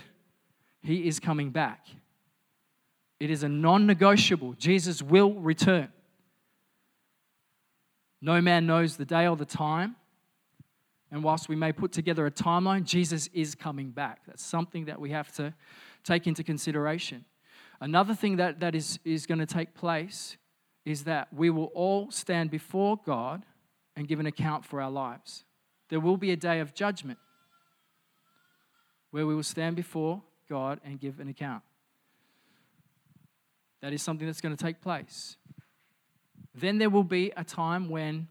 he 0.82 1.08
is 1.08 1.18
coming 1.18 1.50
back. 1.50 1.86
It 3.20 3.30
is 3.30 3.42
a 3.42 3.48
non 3.48 3.87
negotiable. 3.87 4.52
Jesus 4.54 5.02
will 5.02 5.34
return. 5.34 5.88
No 8.20 8.40
man 8.40 8.66
knows 8.66 8.96
the 8.96 9.04
day 9.04 9.26
or 9.26 9.37
the 9.37 9.44
time. 9.44 9.96
And 11.10 11.25
whilst 11.25 11.48
we 11.48 11.56
may 11.56 11.72
put 11.72 11.92
together 11.92 12.26
a 12.26 12.30
timeline, 12.30 12.84
Jesus 12.84 13.28
is 13.32 13.54
coming 13.54 13.90
back. 13.90 14.20
That's 14.26 14.44
something 14.44 14.87
that 14.87 15.00
we 15.00 15.10
have 15.10 15.32
to 15.37 15.54
take 16.04 16.26
into 16.26 16.44
consideration. 16.44 17.25
Another 17.80 18.14
thing 18.14 18.37
that, 18.37 18.60
that 18.60 18.75
is, 18.75 18.98
is 19.04 19.25
going 19.25 19.38
to 19.38 19.46
take 19.46 19.75
place 19.75 20.37
is 20.84 21.04
that 21.04 21.32
we 21.32 21.48
will 21.48 21.70
all 21.75 22.10
stand 22.10 22.50
before 22.50 22.98
God 23.04 23.44
and 23.96 24.06
give 24.06 24.20
an 24.20 24.26
account 24.26 24.64
for 24.64 24.82
our 24.82 24.90
lives. 24.90 25.44
There 25.88 26.00
will 26.00 26.16
be 26.16 26.30
a 26.30 26.37
day 26.37 26.60
of 26.60 26.75
judgment 26.75 27.18
where 29.10 29.26
we 29.26 29.34
will 29.34 29.42
stand 29.42 29.76
before 29.76 30.22
God 30.48 30.80
and 30.84 31.00
give 31.00 31.20
an 31.20 31.28
account. 31.28 31.62
That 33.80 33.92
is 33.92 34.02
something 34.02 34.26
that's 34.26 34.40
going 34.40 34.56
to 34.56 34.62
take 34.62 34.80
place. 34.80 35.37
Then 36.54 36.78
there 36.78 36.90
will 36.90 37.04
be 37.04 37.32
a 37.37 37.44
time 37.44 37.88
when 37.88 38.28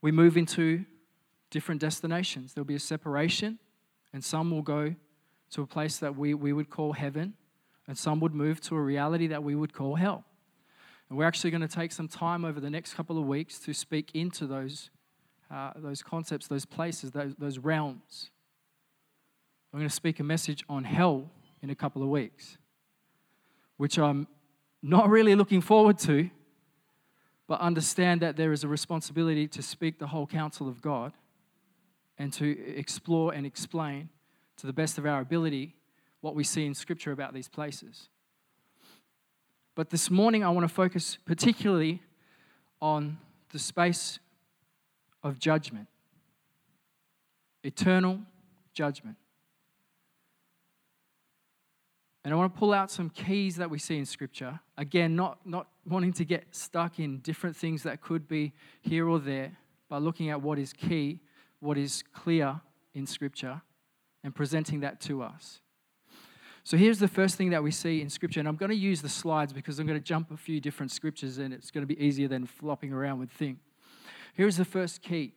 we 0.00 0.10
move 0.10 0.36
into 0.36 0.84
different 1.50 1.80
destinations. 1.80 2.54
There'll 2.54 2.66
be 2.66 2.74
a 2.74 2.80
separation, 2.80 3.58
and 4.12 4.24
some 4.24 4.50
will 4.50 4.62
go 4.62 4.94
to 5.50 5.62
a 5.62 5.66
place 5.66 5.98
that 5.98 6.16
we, 6.16 6.34
we 6.34 6.52
would 6.52 6.70
call 6.70 6.94
heaven, 6.94 7.34
and 7.86 7.96
some 7.96 8.20
would 8.20 8.34
move 8.34 8.60
to 8.62 8.74
a 8.74 8.80
reality 8.80 9.26
that 9.26 9.42
we 9.42 9.54
would 9.54 9.74
call 9.74 9.96
hell. 9.96 10.24
And 11.08 11.18
we're 11.18 11.26
actually 11.26 11.50
going 11.50 11.60
to 11.60 11.68
take 11.68 11.92
some 11.92 12.08
time 12.08 12.42
over 12.44 12.58
the 12.58 12.70
next 12.70 12.94
couple 12.94 13.18
of 13.18 13.26
weeks 13.26 13.58
to 13.60 13.74
speak 13.74 14.10
into 14.14 14.46
those, 14.46 14.88
uh, 15.50 15.72
those 15.76 16.02
concepts, 16.02 16.48
those 16.48 16.64
places, 16.64 17.10
those, 17.10 17.34
those 17.38 17.58
realms. 17.58 18.30
I'm 19.72 19.78
going 19.78 19.88
to 19.88 19.94
speak 19.94 20.20
a 20.20 20.24
message 20.24 20.64
on 20.70 20.84
hell 20.84 21.30
in 21.60 21.68
a 21.68 21.74
couple 21.74 22.02
of 22.02 22.08
weeks, 22.08 22.56
which 23.82 23.98
I'm 23.98 24.28
not 24.80 25.10
really 25.10 25.34
looking 25.34 25.60
forward 25.60 25.98
to, 26.06 26.30
but 27.48 27.60
understand 27.60 28.20
that 28.20 28.36
there 28.36 28.52
is 28.52 28.62
a 28.62 28.68
responsibility 28.68 29.48
to 29.48 29.60
speak 29.60 29.98
the 29.98 30.06
whole 30.06 30.24
counsel 30.24 30.68
of 30.68 30.80
God 30.80 31.12
and 32.16 32.32
to 32.34 32.76
explore 32.76 33.34
and 33.34 33.44
explain 33.44 34.08
to 34.58 34.68
the 34.68 34.72
best 34.72 34.98
of 34.98 35.04
our 35.04 35.20
ability 35.20 35.74
what 36.20 36.36
we 36.36 36.44
see 36.44 36.64
in 36.64 36.74
Scripture 36.74 37.10
about 37.10 37.34
these 37.34 37.48
places. 37.48 38.08
But 39.74 39.90
this 39.90 40.12
morning, 40.12 40.44
I 40.44 40.50
want 40.50 40.62
to 40.62 40.72
focus 40.72 41.18
particularly 41.26 42.02
on 42.80 43.18
the 43.50 43.58
space 43.58 44.20
of 45.24 45.40
judgment, 45.40 45.88
eternal 47.64 48.20
judgment. 48.74 49.16
And 52.24 52.32
I 52.32 52.36
want 52.36 52.54
to 52.54 52.58
pull 52.58 52.72
out 52.72 52.90
some 52.90 53.10
keys 53.10 53.56
that 53.56 53.68
we 53.68 53.78
see 53.78 53.98
in 53.98 54.06
Scripture. 54.06 54.60
Again, 54.78 55.16
not, 55.16 55.44
not 55.44 55.66
wanting 55.84 56.12
to 56.14 56.24
get 56.24 56.44
stuck 56.52 56.98
in 57.00 57.18
different 57.18 57.56
things 57.56 57.82
that 57.82 58.00
could 58.00 58.28
be 58.28 58.52
here 58.80 59.08
or 59.08 59.18
there, 59.18 59.56
but 59.88 60.02
looking 60.02 60.30
at 60.30 60.40
what 60.40 60.58
is 60.58 60.72
key, 60.72 61.20
what 61.58 61.76
is 61.76 62.04
clear 62.14 62.60
in 62.94 63.06
Scripture, 63.06 63.60
and 64.22 64.34
presenting 64.34 64.80
that 64.80 65.00
to 65.00 65.22
us. 65.22 65.60
So 66.64 66.76
here's 66.76 67.00
the 67.00 67.08
first 67.08 67.36
thing 67.36 67.50
that 67.50 67.62
we 67.62 67.72
see 67.72 68.00
in 68.00 68.08
Scripture, 68.08 68.38
and 68.38 68.48
I'm 68.48 68.54
going 68.54 68.70
to 68.70 68.76
use 68.76 69.02
the 69.02 69.08
slides 69.08 69.52
because 69.52 69.80
I'm 69.80 69.86
going 69.86 69.98
to 69.98 70.04
jump 70.04 70.30
a 70.30 70.36
few 70.36 70.60
different 70.60 70.92
scriptures 70.92 71.38
and 71.38 71.52
it's 71.52 71.72
going 71.72 71.86
to 71.86 71.92
be 71.92 72.00
easier 72.00 72.28
than 72.28 72.46
flopping 72.46 72.92
around 72.92 73.18
with 73.18 73.30
things. 73.30 73.58
Here's 74.34 74.56
the 74.56 74.64
first 74.64 75.02
key 75.02 75.32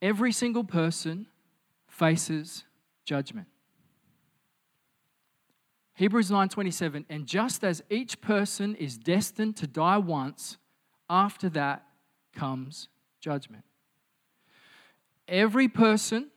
every 0.00 0.32
single 0.32 0.64
person 0.64 1.26
faces 1.86 2.64
judgment. 3.04 3.46
Hebrews 6.00 6.30
9:27 6.30 7.04
and 7.10 7.26
just 7.26 7.62
as 7.62 7.82
each 7.90 8.22
person 8.22 8.74
is 8.76 8.96
destined 8.96 9.58
to 9.58 9.66
die 9.66 9.98
once 9.98 10.56
after 11.10 11.50
that 11.50 11.86
comes 12.32 12.88
judgment. 13.20 13.64
Every 15.28 15.68
person 15.68 16.30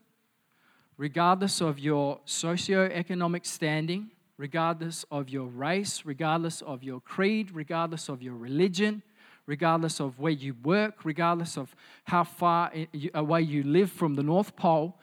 regardless 0.98 1.62
of 1.62 1.80
your 1.80 2.20
socio-economic 2.26 3.46
standing, 3.46 4.12
regardless 4.36 5.06
of 5.10 5.30
your 5.30 5.48
race, 5.48 6.06
regardless 6.06 6.62
of 6.62 6.84
your 6.84 7.00
creed, 7.00 7.50
regardless 7.54 8.10
of 8.10 8.22
your 8.22 8.36
religion, 8.36 9.02
regardless 9.46 10.02
of 10.02 10.20
where 10.20 10.34
you 10.34 10.56
work, 10.66 11.06
regardless 11.06 11.58
of 11.58 11.74
how 12.04 12.26
far 12.26 12.70
away 13.14 13.42
you 13.42 13.64
live 13.64 13.90
from 13.90 14.16
the 14.16 14.24
North 14.24 14.58
Pole, 14.58 15.00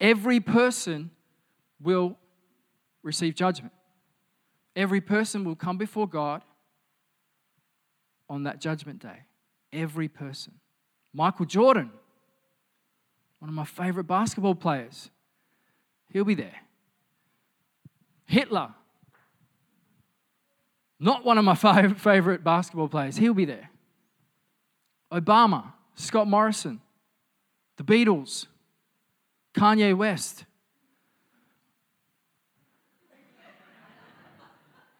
every 0.00 0.40
person 0.40 1.12
will 1.80 2.18
receive 3.04 3.36
judgment. 3.36 3.72
Every 4.76 5.00
person 5.00 5.44
will 5.44 5.56
come 5.56 5.78
before 5.78 6.08
God 6.08 6.42
on 8.28 8.44
that 8.44 8.60
judgment 8.60 9.00
day. 9.00 9.24
Every 9.72 10.08
person. 10.08 10.54
Michael 11.12 11.46
Jordan, 11.46 11.90
one 13.40 13.48
of 13.48 13.54
my 13.54 13.64
favorite 13.64 14.04
basketball 14.04 14.54
players, 14.54 15.10
he'll 16.08 16.24
be 16.24 16.34
there. 16.34 16.54
Hitler, 18.26 18.70
not 21.00 21.24
one 21.24 21.38
of 21.38 21.44
my 21.44 21.54
favorite 21.94 22.44
basketball 22.44 22.88
players, 22.88 23.16
he'll 23.16 23.34
be 23.34 23.44
there. 23.44 23.70
Obama, 25.12 25.72
Scott 25.96 26.28
Morrison, 26.28 26.80
the 27.76 27.82
Beatles, 27.82 28.46
Kanye 29.54 29.96
West, 29.96 30.44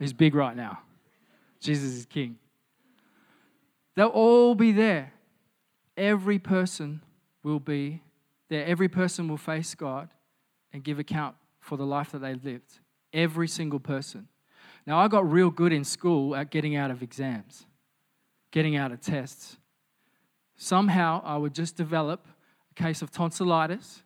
He's 0.01 0.15
big 0.15 0.35
right 0.35 0.57
now. 0.57 0.81
Jesus 1.61 1.93
is 1.93 2.07
king. 2.07 2.39
They'll 3.95 4.09
all 4.09 4.55
be 4.55 4.73
there. 4.73 5.13
Every 5.97 6.39
person 6.39 7.03
will 7.43 7.61
be 7.61 8.03
there. 8.49 8.65
Every 8.65 8.89
person 8.89 9.29
will 9.29 9.37
face 9.37 9.75
God 9.75 10.09
and 10.73 10.83
give 10.83 10.99
account 10.99 11.37
for 11.61 11.77
the 11.77 11.85
life 11.85 12.13
that 12.13 12.21
they 12.21 12.35
lived. 12.35 12.81
Every 13.13 13.47
single 13.47 13.79
person. 13.79 14.29
Now, 14.87 14.99
I 14.99 15.09
got 15.09 15.31
real 15.31 15.51
good 15.51 15.73
in 15.73 15.85
school 15.85 16.35
at 16.35 16.51
getting 16.51 16.77
out 16.77 16.91
of 16.91 17.03
exams, 17.03 17.67
getting 18.51 18.77
out 18.77 18.93
of 18.93 19.03
tests. 19.03 19.59
Somehow, 20.57 21.21
I 21.25 21.37
would 21.37 21.55
just 21.55 21.77
develop 21.77 22.27
a 22.71 22.83
case 22.83 23.03
of 23.03 23.11
tonsillitis 23.11 24.03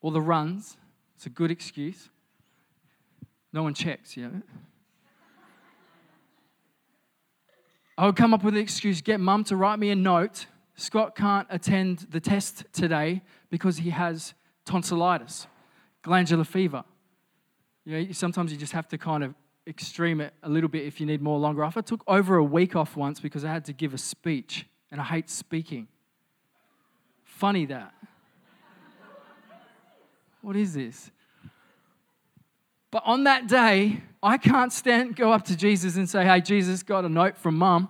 or 0.00 0.12
the 0.12 0.20
runs. 0.20 0.76
It's 1.16 1.26
a 1.26 1.30
good 1.30 1.50
excuse. 1.50 2.08
No 3.52 3.62
one 3.62 3.74
checks, 3.74 4.16
you 4.16 4.28
know. 4.28 4.42
I 7.98 8.06
would 8.06 8.16
come 8.16 8.32
up 8.32 8.42
with 8.42 8.54
an 8.54 8.60
excuse, 8.60 9.02
get 9.02 9.20
mum 9.20 9.44
to 9.44 9.56
write 9.56 9.78
me 9.78 9.90
a 9.90 9.96
note. 9.96 10.46
Scott 10.74 11.14
can't 11.14 11.46
attend 11.50 12.06
the 12.10 12.20
test 12.20 12.64
today 12.72 13.20
because 13.50 13.78
he 13.78 13.90
has 13.90 14.32
tonsillitis. 14.64 15.46
glandular 16.02 16.44
fever. 16.44 16.84
You 17.84 18.06
know, 18.06 18.12
sometimes 18.12 18.52
you 18.52 18.58
just 18.58 18.72
have 18.72 18.88
to 18.88 18.98
kind 18.98 19.22
of 19.22 19.34
extreme 19.66 20.20
it 20.20 20.32
a 20.42 20.48
little 20.48 20.70
bit 20.70 20.86
if 20.86 21.00
you 21.00 21.06
need 21.06 21.20
more 21.20 21.38
longer 21.38 21.62
off. 21.62 21.76
I 21.76 21.82
took 21.82 22.02
over 22.06 22.36
a 22.36 22.44
week 22.44 22.74
off 22.74 22.96
once 22.96 23.20
because 23.20 23.44
I 23.44 23.52
had 23.52 23.66
to 23.66 23.72
give 23.74 23.92
a 23.92 23.98
speech, 23.98 24.66
and 24.90 25.00
I 25.00 25.04
hate 25.04 25.28
speaking. 25.28 25.88
Funny 27.22 27.66
that. 27.66 27.92
what 30.40 30.56
is 30.56 30.74
this? 30.74 31.10
But 32.90 33.02
on 33.06 33.24
that 33.24 33.46
day, 33.46 34.02
I 34.22 34.36
can't 34.36 34.72
stand 34.72 35.16
go 35.16 35.32
up 35.32 35.44
to 35.46 35.56
Jesus 35.56 35.96
and 35.96 36.08
say, 36.08 36.24
"Hey, 36.24 36.40
Jesus, 36.40 36.82
got 36.82 37.04
a 37.04 37.08
note 37.08 37.36
from 37.36 37.56
Mum. 37.56 37.88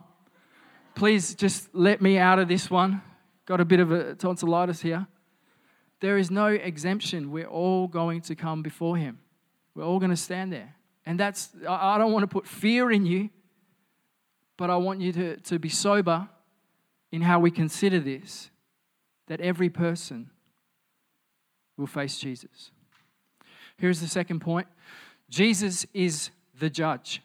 Please 0.95 1.35
just 1.35 1.75
let 1.75 2.03
me 2.03 2.19
out 2.19 2.39
of 2.39 2.49
this 2.49 2.71
one. 2.71 3.03
Got 3.47 3.61
a 3.61 3.65
bit 3.65 3.81
of 3.81 3.91
a 3.91 4.15
tonsillitis 4.15 4.81
here." 4.81 5.07
There 6.01 6.17
is 6.17 6.31
no 6.31 6.47
exemption. 6.47 7.31
We're 7.31 7.47
all 7.47 7.87
going 7.87 8.23
to 8.23 8.35
come 8.35 8.63
before 8.63 8.97
Him. 8.97 9.19
We're 9.75 9.85
all 9.85 9.99
going 9.99 10.11
to 10.11 10.17
stand 10.17 10.53
there. 10.53 10.75
And 11.07 11.19
that's, 11.19 11.51
I 11.69 11.99
don't 11.99 12.13
want 12.13 12.23
to 12.23 12.27
put 12.27 12.47
fear 12.47 12.91
in 12.91 13.07
you, 13.07 13.31
but 14.57 14.71
I 14.71 14.77
want 14.77 15.01
you 15.01 15.13
to, 15.13 15.37
to 15.37 15.59
be 15.59 15.69
sober 15.69 16.29
in 17.13 17.23
how 17.23 17.41
we 17.41 17.51
consider 17.51 18.01
this 18.01 18.51
that 19.27 19.41
every 19.41 19.69
person 19.69 20.31
will 21.77 21.87
face 21.87 22.19
Jesus. 22.19 22.71
Here's 23.77 24.01
the 24.01 24.09
second 24.09 24.41
point 24.41 24.67
Jesus 25.31 25.87
is 25.95 26.31
the 26.59 26.69
judge. 26.69 27.23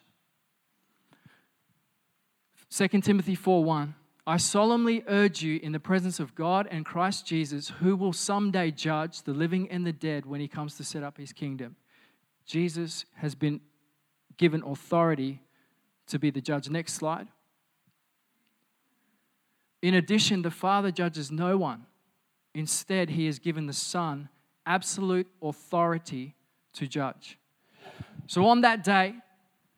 2 2.69 2.87
Timothy 3.01 3.35
4 3.35 3.63
1. 3.63 3.95
I 4.27 4.37
solemnly 4.37 5.03
urge 5.07 5.43
you 5.43 5.59
in 5.61 5.71
the 5.71 5.79
presence 5.79 6.19
of 6.19 6.33
God 6.33 6.67
and 6.71 6.85
Christ 6.85 7.27
Jesus, 7.27 7.69
who 7.79 7.95
will 7.95 8.13
someday 8.13 8.71
judge 8.71 9.21
the 9.21 9.33
living 9.33 9.69
and 9.69 9.85
the 9.85 9.93
dead 9.93 10.25
when 10.25 10.39
he 10.39 10.47
comes 10.47 10.77
to 10.77 10.83
set 10.83 11.03
up 11.03 11.17
his 11.17 11.31
kingdom. 11.31 11.75
Jesus 12.45 13.05
has 13.15 13.35
been 13.35 13.59
given 14.37 14.63
authority 14.63 15.41
to 16.07 16.19
be 16.19 16.29
the 16.29 16.41
judge. 16.41 16.69
Next 16.69 16.93
slide. 16.93 17.27
In 19.81 19.93
addition, 19.93 20.41
the 20.41 20.51
Father 20.51 20.91
judges 20.91 21.31
no 21.31 21.57
one. 21.57 21.85
Instead, 22.53 23.11
he 23.11 23.25
has 23.27 23.37
given 23.39 23.67
the 23.67 23.73
Son 23.73 24.29
absolute 24.65 25.27
authority 25.41 26.35
to 26.73 26.87
judge. 26.87 27.37
So 28.27 28.45
on 28.47 28.61
that 28.61 28.83
day, 28.83 29.15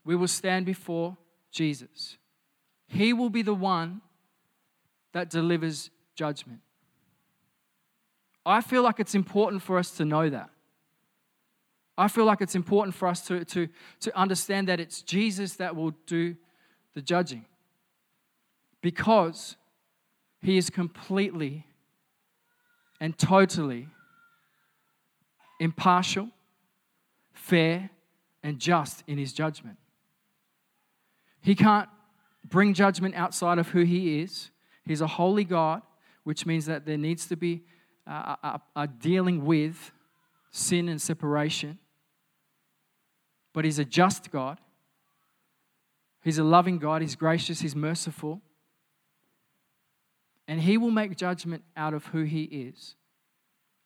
we 0.05 0.15
will 0.15 0.27
stand 0.27 0.65
before 0.65 1.17
Jesus. 1.51 2.17
He 2.87 3.13
will 3.13 3.29
be 3.29 3.41
the 3.41 3.53
one 3.53 4.01
that 5.11 5.29
delivers 5.29 5.89
judgment. 6.15 6.61
I 8.45 8.61
feel 8.61 8.81
like 8.81 8.99
it's 8.99 9.15
important 9.15 9.61
for 9.61 9.77
us 9.77 9.91
to 9.91 10.05
know 10.05 10.29
that. 10.29 10.49
I 11.97 12.07
feel 12.07 12.25
like 12.25 12.41
it's 12.41 12.55
important 12.55 12.95
for 12.95 13.07
us 13.07 13.25
to, 13.27 13.43
to, 13.43 13.67
to 14.01 14.17
understand 14.17 14.67
that 14.69 14.79
it's 14.79 15.01
Jesus 15.01 15.55
that 15.55 15.75
will 15.75 15.91
do 16.05 16.35
the 16.93 17.01
judging 17.01 17.45
because 18.81 19.55
he 20.41 20.57
is 20.57 20.69
completely 20.69 21.65
and 23.01 23.17
totally 23.17 23.89
impartial, 25.59 26.29
fair, 27.33 27.89
and 28.47 28.59
just 28.59 29.03
in 29.07 29.17
his 29.17 29.33
judgment. 29.33 29.77
He 31.41 31.55
can't 31.55 31.89
bring 32.47 32.73
judgment 32.73 33.15
outside 33.15 33.59
of 33.59 33.69
who 33.69 33.83
he 33.83 34.21
is. 34.21 34.51
He's 34.85 35.01
a 35.01 35.07
holy 35.07 35.43
God, 35.43 35.81
which 36.23 36.45
means 36.45 36.65
that 36.65 36.85
there 36.85 36.97
needs 36.97 37.27
to 37.27 37.35
be 37.35 37.63
a, 38.05 38.59
a, 38.75 38.87
dealing 38.87 39.45
with 39.45 39.91
sin 40.51 40.87
and 40.87 41.01
separation 41.01 41.77
but 43.57 43.65
He's 43.65 43.79
a 43.79 43.85
just 43.85 44.29
God. 44.29 44.59
He's 46.23 46.37
a 46.37 46.43
loving 46.43 46.77
God. 46.77 47.01
He's 47.01 47.15
gracious. 47.15 47.59
He's 47.59 47.75
merciful. 47.75 48.39
And 50.47 50.61
He 50.61 50.77
will 50.77 50.91
make 50.91 51.17
judgment 51.17 51.63
out 51.75 51.95
of 51.95 52.05
who 52.05 52.21
He 52.21 52.43
is. 52.43 52.93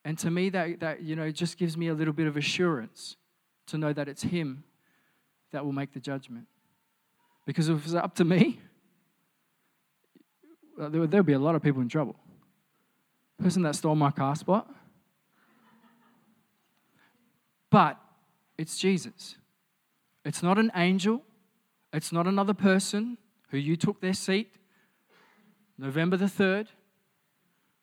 And 0.04 0.18
to 0.18 0.30
me, 0.30 0.50
that, 0.50 0.80
that 0.80 1.02
you 1.02 1.16
know, 1.16 1.30
just 1.30 1.56
gives 1.56 1.78
me 1.78 1.88
a 1.88 1.94
little 1.94 2.12
bit 2.12 2.26
of 2.26 2.36
assurance 2.36 3.16
to 3.66 3.78
know 3.78 3.92
that 3.92 4.08
it's 4.08 4.22
Him 4.22 4.64
that 5.52 5.64
will 5.64 5.72
make 5.72 5.92
the 5.92 6.00
judgment. 6.00 6.46
Because 7.46 7.68
if 7.68 7.84
it's 7.84 7.94
up 7.94 8.14
to 8.16 8.24
me, 8.24 8.60
uh, 10.80 10.88
there 10.88 11.00
would 11.00 11.26
be 11.26 11.32
a 11.32 11.38
lot 11.38 11.54
of 11.54 11.62
people 11.62 11.82
in 11.82 11.88
trouble. 11.88 12.16
person 13.38 13.62
that 13.62 13.74
stole 13.74 13.94
my 13.94 14.10
car 14.10 14.34
spot. 14.36 14.68
But 17.70 17.98
it's 18.58 18.78
Jesus. 18.78 19.36
It's 20.24 20.42
not 20.42 20.58
an 20.58 20.70
angel. 20.74 21.22
It's 21.92 22.12
not 22.12 22.26
another 22.26 22.54
person 22.54 23.18
who 23.48 23.58
you 23.58 23.76
took 23.76 24.00
their 24.00 24.14
seat. 24.14 24.54
November 25.78 26.16
the 26.16 26.26
3rd, 26.26 26.68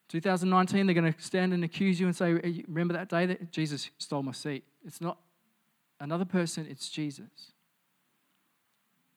2019, 0.08 0.86
they're 0.86 0.94
going 0.94 1.12
to 1.12 1.22
stand 1.22 1.54
and 1.54 1.64
accuse 1.64 2.00
you 2.00 2.08
and 2.08 2.16
say, 2.16 2.64
Remember 2.68 2.94
that 2.94 3.10
day 3.10 3.26
that 3.26 3.52
Jesus 3.52 3.90
stole 3.98 4.24
my 4.24 4.32
seat? 4.32 4.64
It's 4.86 5.02
not 5.02 5.18
another 6.00 6.26
person, 6.26 6.68
it's 6.70 6.90
Jesus. 6.90 7.54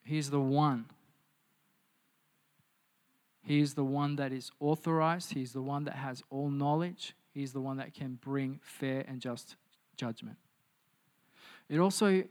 He's 0.05 0.31
the 0.31 0.41
one. 0.41 0.87
He 3.43 3.61
is 3.61 3.75
the 3.75 3.85
one 3.85 4.17
that 4.17 4.33
is 4.33 4.51
authorized. 4.61 5.35
He's 5.35 5.53
the 5.53 5.63
one 5.63 5.85
that 5.85 5.95
has 5.95 6.23
all 6.31 6.51
knowledge. 6.51 7.15
He's 7.33 7.53
the 7.53 7.61
one 7.61 7.77
that 7.79 7.95
can 7.95 8.19
bring 8.23 8.61
fair 8.63 9.05
and 9.09 9.21
just 9.21 9.57
judgment. 9.97 10.37
It 11.69 11.79
also 11.79 12.25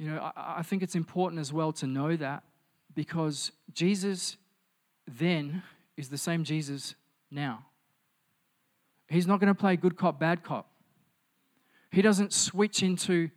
you 0.00 0.08
know, 0.08 0.32
I, 0.34 0.60
I 0.60 0.62
think 0.62 0.82
it's 0.82 0.94
important 0.94 1.40
as 1.40 1.52
well 1.52 1.72
to 1.74 1.86
know 1.86 2.16
that 2.16 2.42
because 2.94 3.52
Jesus 3.74 4.38
then 5.06 5.62
is 5.98 6.08
the 6.08 6.16
same 6.16 6.42
Jesus 6.42 6.94
now. 7.30 7.66
He's 9.08 9.26
not 9.26 9.40
going 9.40 9.52
to 9.52 9.60
play 9.60 9.76
good 9.76 9.98
cop, 9.98 10.18
bad 10.18 10.42
cop. 10.42 10.69
He 11.90 12.02
doesn't 12.02 12.32
switch 12.32 12.82
into 12.82 13.30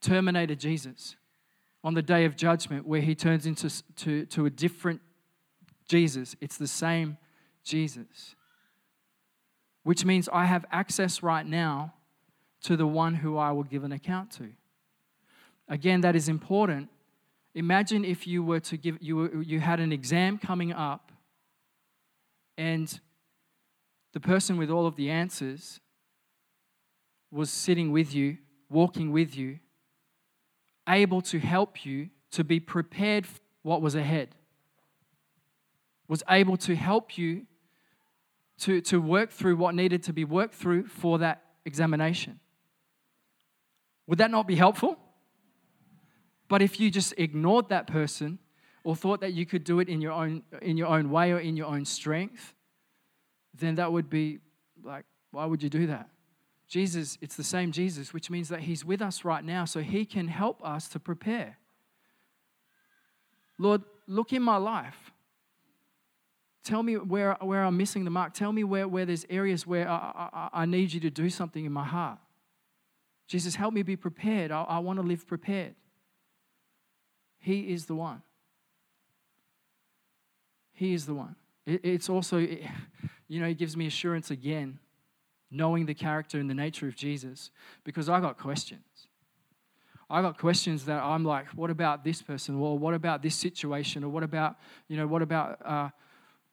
Terminator 0.00 0.54
Jesus 0.54 1.16
on 1.82 1.94
the 1.94 2.02
day 2.02 2.24
of 2.24 2.36
judgment 2.36 2.86
where 2.86 3.00
he 3.00 3.14
turns 3.14 3.46
into 3.46 3.70
to, 3.96 4.26
to 4.26 4.46
a 4.46 4.50
different 4.50 5.00
Jesus. 5.88 6.36
It's 6.40 6.56
the 6.56 6.66
same 6.66 7.16
Jesus. 7.64 8.34
Which 9.82 10.04
means 10.04 10.28
I 10.32 10.46
have 10.46 10.64
access 10.70 11.22
right 11.22 11.46
now 11.46 11.94
to 12.62 12.76
the 12.76 12.86
one 12.86 13.14
who 13.14 13.36
I 13.36 13.52
will 13.52 13.62
give 13.62 13.84
an 13.84 13.92
account 13.92 14.30
to. 14.32 14.48
Again, 15.68 16.00
that 16.00 16.16
is 16.16 16.28
important. 16.28 16.88
Imagine 17.54 18.04
if 18.04 18.26
you 18.26 18.42
were 18.42 18.60
to 18.60 18.76
give, 18.76 18.98
you, 19.00 19.16
were, 19.16 19.42
you 19.42 19.60
had 19.60 19.80
an 19.80 19.92
exam 19.92 20.38
coming 20.38 20.72
up 20.72 21.12
and 22.58 23.00
the 24.12 24.20
person 24.20 24.56
with 24.56 24.70
all 24.70 24.86
of 24.86 24.96
the 24.96 25.10
answers 25.10 25.80
was 27.30 27.50
sitting 27.50 27.92
with 27.92 28.14
you, 28.14 28.38
walking 28.68 29.12
with 29.12 29.36
you, 29.36 29.58
able 30.88 31.20
to 31.20 31.38
help 31.38 31.84
you 31.84 32.10
to 32.30 32.44
be 32.44 32.60
prepared 32.60 33.26
for 33.26 33.40
what 33.62 33.82
was 33.82 33.94
ahead, 33.94 34.34
was 36.08 36.22
able 36.28 36.56
to 36.56 36.76
help 36.76 37.18
you 37.18 37.46
to, 38.58 38.80
to 38.80 39.00
work 39.00 39.30
through 39.30 39.56
what 39.56 39.74
needed 39.74 40.02
to 40.04 40.12
be 40.12 40.24
worked 40.24 40.54
through 40.54 40.86
for 40.86 41.18
that 41.18 41.42
examination. 41.64 42.40
Would 44.06 44.18
that 44.18 44.30
not 44.30 44.46
be 44.46 44.54
helpful? 44.54 44.98
But 46.48 46.62
if 46.62 46.78
you 46.78 46.90
just 46.90 47.12
ignored 47.18 47.68
that 47.70 47.86
person 47.86 48.38
or 48.84 48.94
thought 48.94 49.20
that 49.20 49.32
you 49.32 49.44
could 49.44 49.64
do 49.64 49.80
it 49.80 49.88
in 49.88 50.00
your 50.00 50.12
own, 50.12 50.42
in 50.62 50.76
your 50.76 50.86
own 50.86 51.10
way 51.10 51.32
or 51.32 51.40
in 51.40 51.56
your 51.56 51.66
own 51.66 51.84
strength, 51.84 52.54
then 53.52 53.74
that 53.74 53.90
would 53.92 54.08
be 54.08 54.38
like, 54.82 55.04
why 55.32 55.44
would 55.44 55.62
you 55.62 55.68
do 55.68 55.88
that? 55.88 56.08
Jesus, 56.68 57.16
it's 57.20 57.36
the 57.36 57.44
same 57.44 57.70
Jesus, 57.70 58.12
which 58.12 58.30
means 58.30 58.48
that 58.48 58.60
He's 58.60 58.84
with 58.84 59.00
us 59.00 59.24
right 59.24 59.44
now, 59.44 59.64
so 59.64 59.80
He 59.80 60.04
can 60.04 60.28
help 60.28 60.64
us 60.64 60.88
to 60.88 60.98
prepare. 60.98 61.58
Lord, 63.58 63.82
look 64.06 64.32
in 64.32 64.42
my 64.42 64.56
life. 64.56 65.12
Tell 66.64 66.82
me 66.82 66.96
where, 66.96 67.36
where 67.40 67.62
I'm 67.62 67.76
missing 67.76 68.04
the 68.04 68.10
mark. 68.10 68.34
Tell 68.34 68.50
me 68.50 68.64
where, 68.64 68.88
where 68.88 69.06
there's 69.06 69.24
areas 69.30 69.66
where 69.66 69.88
I, 69.88 70.28
I, 70.32 70.62
I 70.62 70.66
need 70.66 70.92
you 70.92 71.00
to 71.00 71.10
do 71.10 71.30
something 71.30 71.64
in 71.64 71.72
my 71.72 71.84
heart. 71.84 72.18
Jesus, 73.28 73.54
help 73.54 73.72
me 73.72 73.82
be 73.82 73.96
prepared. 73.96 74.50
I, 74.50 74.62
I 74.62 74.78
want 74.80 74.98
to 74.98 75.06
live 75.06 75.26
prepared. 75.26 75.74
He 77.38 77.72
is 77.72 77.86
the 77.86 77.94
one. 77.94 78.22
He 80.72 80.92
is 80.92 81.06
the 81.06 81.14
one. 81.14 81.36
it's 81.64 82.08
also, 82.08 82.38
you 82.38 83.40
know, 83.40 83.46
it 83.46 83.56
gives 83.56 83.76
me 83.76 83.86
assurance 83.86 84.30
again, 84.30 84.80
knowing 85.50 85.86
the 85.86 85.94
character 85.94 86.38
and 86.38 86.50
the 86.50 86.54
nature 86.54 86.88
of 86.88 86.96
Jesus, 86.96 87.50
because 87.84 88.08
I 88.08 88.20
got 88.20 88.38
questions. 88.38 89.08
I 90.08 90.22
got 90.22 90.38
questions 90.38 90.84
that 90.84 91.02
I'm 91.02 91.24
like, 91.24 91.48
what 91.48 91.70
about 91.70 92.04
this 92.04 92.22
person? 92.22 92.56
Or 92.56 92.78
what 92.78 92.94
about 92.94 93.22
this 93.22 93.34
situation? 93.34 94.04
Or 94.04 94.08
what 94.08 94.22
about, 94.22 94.56
you 94.88 94.96
know, 94.96 95.06
what 95.06 95.22
about 95.22 95.58
uh, 95.64 95.88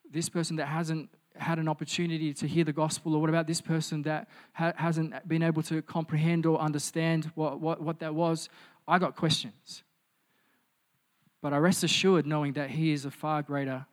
this 0.10 0.28
person 0.28 0.56
that 0.56 0.68
hasn't 0.68 1.10
had 1.36 1.60
an 1.60 1.68
opportunity 1.68 2.34
to 2.34 2.48
hear 2.48 2.64
the 2.64 2.74
gospel? 2.74 3.14
Or 3.14 3.22
what 3.22 3.30
about 3.30 3.46
this 3.46 3.62
person 3.62 4.02
that 4.04 4.28
ha- 4.54 4.74
hasn't 4.76 5.28
been 5.28 5.44
able 5.44 5.62
to 5.64 5.82
comprehend 5.84 6.46
or 6.48 6.60
understand 6.60 7.32
what, 7.36 7.60
what, 7.60 7.80
what 7.82 8.00
that 8.00 8.16
was? 8.16 8.50
I 8.88 8.98
got 8.98 9.16
questions. 9.16 9.84
But 11.42 11.54
I 11.54 11.58
rest 11.58 11.84
assured 11.84 12.26
knowing 12.26 12.54
that 12.54 12.72
He 12.72 12.92
is 12.92 13.06
a 13.06 13.12
far 13.12 13.44
greater 13.44 13.86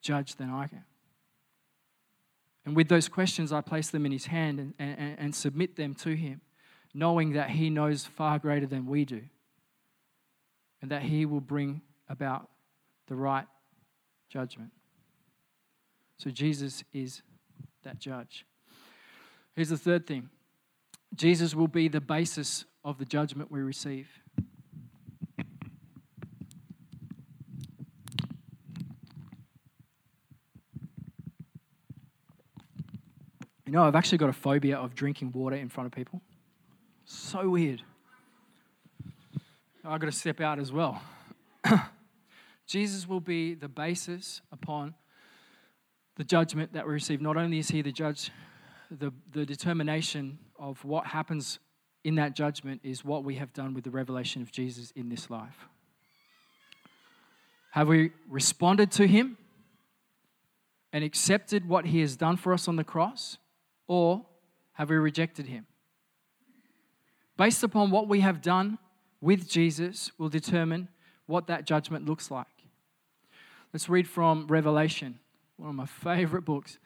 judge 0.00 0.36
than 0.36 0.48
I 0.48 0.62
am. 0.62 0.84
And 2.66 2.74
with 2.74 2.88
those 2.88 3.08
questions, 3.08 3.52
I 3.52 3.60
place 3.60 3.90
them 3.90 4.04
in 4.04 4.12
His 4.12 4.26
hand 4.26 4.58
and, 4.58 4.74
and, 4.78 5.16
and 5.18 5.34
submit 5.34 5.76
them 5.76 5.94
to 5.94 6.14
Him, 6.14 6.40
knowing 6.92 7.32
that 7.32 7.50
He 7.50 7.70
knows 7.70 8.04
far 8.04 8.38
greater 8.38 8.66
than 8.66 8.86
we 8.86 9.04
do 9.04 9.22
and 10.82 10.90
that 10.90 11.02
He 11.02 11.24
will 11.24 11.40
bring 11.40 11.80
about 12.08 12.50
the 13.06 13.14
right 13.14 13.46
judgment. 14.28 14.72
So 16.18 16.30
Jesus 16.30 16.82
is 16.92 17.22
that 17.84 17.98
judge. 17.98 18.44
Here's 19.54 19.68
the 19.68 19.78
third 19.78 20.06
thing 20.06 20.28
Jesus 21.14 21.54
will 21.54 21.68
be 21.68 21.88
the 21.88 22.00
basis 22.00 22.64
of 22.84 22.98
the 22.98 23.04
judgment 23.04 23.50
we 23.50 23.60
receive. 23.60 24.08
Know, 33.76 33.84
I've 33.84 33.94
actually 33.94 34.18
got 34.18 34.30
a 34.30 34.34
phobia 34.34 34.76
of 34.76 34.94
drinking 34.94 35.32
water 35.32 35.56
in 35.56 35.68
front 35.68 35.86
of 35.86 35.92
people. 35.92 36.20
So 37.04 37.50
weird. 37.50 37.82
I've 39.84 40.00
got 40.00 40.06
to 40.06 40.12
step 40.12 40.40
out 40.40 40.58
as 40.58 40.72
well. 40.72 41.00
Jesus 42.66 43.06
will 43.06 43.20
be 43.20 43.54
the 43.54 43.68
basis 43.68 44.40
upon 44.50 44.94
the 46.16 46.24
judgment 46.24 46.72
that 46.72 46.86
we 46.86 46.94
receive. 46.94 47.20
Not 47.20 47.36
only 47.36 47.58
is 47.58 47.68
he 47.68 47.82
the 47.82 47.92
judge, 47.92 48.30
the, 48.90 49.12
the 49.32 49.46
determination 49.46 50.38
of 50.58 50.84
what 50.84 51.06
happens 51.06 51.60
in 52.02 52.16
that 52.16 52.34
judgment 52.34 52.80
is 52.82 53.04
what 53.04 53.24
we 53.24 53.36
have 53.36 53.52
done 53.52 53.74
with 53.74 53.84
the 53.84 53.90
revelation 53.90 54.42
of 54.42 54.50
Jesus 54.50 54.90
in 54.92 55.08
this 55.08 55.30
life. 55.30 55.68
Have 57.72 57.88
we 57.88 58.10
responded 58.28 58.90
to 58.92 59.06
him 59.06 59.36
and 60.92 61.04
accepted 61.04 61.68
what 61.68 61.86
he 61.86 62.00
has 62.00 62.16
done 62.16 62.36
for 62.36 62.52
us 62.52 62.68
on 62.68 62.76
the 62.76 62.84
cross, 62.84 63.38
or 63.86 64.24
have 64.74 64.90
we 64.90 64.96
rejected 64.96 65.46
him? 65.46 65.66
Based 67.36 67.62
upon 67.62 67.90
what 67.90 68.08
we 68.08 68.20
have 68.20 68.40
done 68.40 68.78
with 69.20 69.48
Jesus, 69.48 70.10
will 70.18 70.28
determine 70.28 70.88
what 71.26 71.46
that 71.46 71.66
judgment 71.66 72.06
looks 72.06 72.30
like. 72.30 72.46
Let's 73.72 73.88
read 73.88 74.08
from 74.08 74.46
Revelation 74.46 75.18
one 75.56 75.70
of 75.70 75.74
my 75.74 75.86
favorite 75.86 76.44
books. 76.44 76.78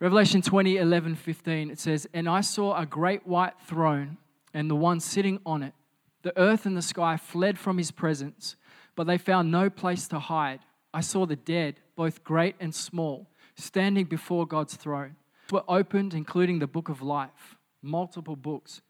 Revelation 0.00 0.42
20, 0.42 0.76
11, 0.76 1.16
15, 1.16 1.70
it 1.70 1.78
says, 1.78 2.06
And 2.12 2.28
I 2.28 2.40
saw 2.40 2.76
a 2.76 2.86
great 2.86 3.26
white 3.26 3.54
throne 3.66 4.18
and 4.54 4.70
the 4.70 4.76
one 4.76 5.00
sitting 5.00 5.40
on 5.44 5.62
it. 5.62 5.74
The 6.22 6.38
earth 6.38 6.66
and 6.66 6.76
the 6.76 6.82
sky 6.82 7.16
fled 7.16 7.58
from 7.58 7.78
his 7.78 7.90
presence, 7.90 8.56
but 8.96 9.06
they 9.06 9.18
found 9.18 9.50
no 9.50 9.70
place 9.70 10.08
to 10.08 10.18
hide. 10.18 10.60
I 10.92 11.00
saw 11.00 11.26
the 11.26 11.36
dead, 11.36 11.80
both 11.96 12.24
great 12.24 12.56
and 12.60 12.74
small, 12.74 13.28
standing 13.56 14.04
before 14.04 14.46
God's 14.46 14.76
throne. 14.76 15.16
Were 15.50 15.64
opened, 15.68 16.12
including 16.14 16.58
the 16.58 16.66
book 16.66 16.88
of 16.88 17.00
life, 17.00 17.56
multiple 17.80 18.36
books, 18.36 18.82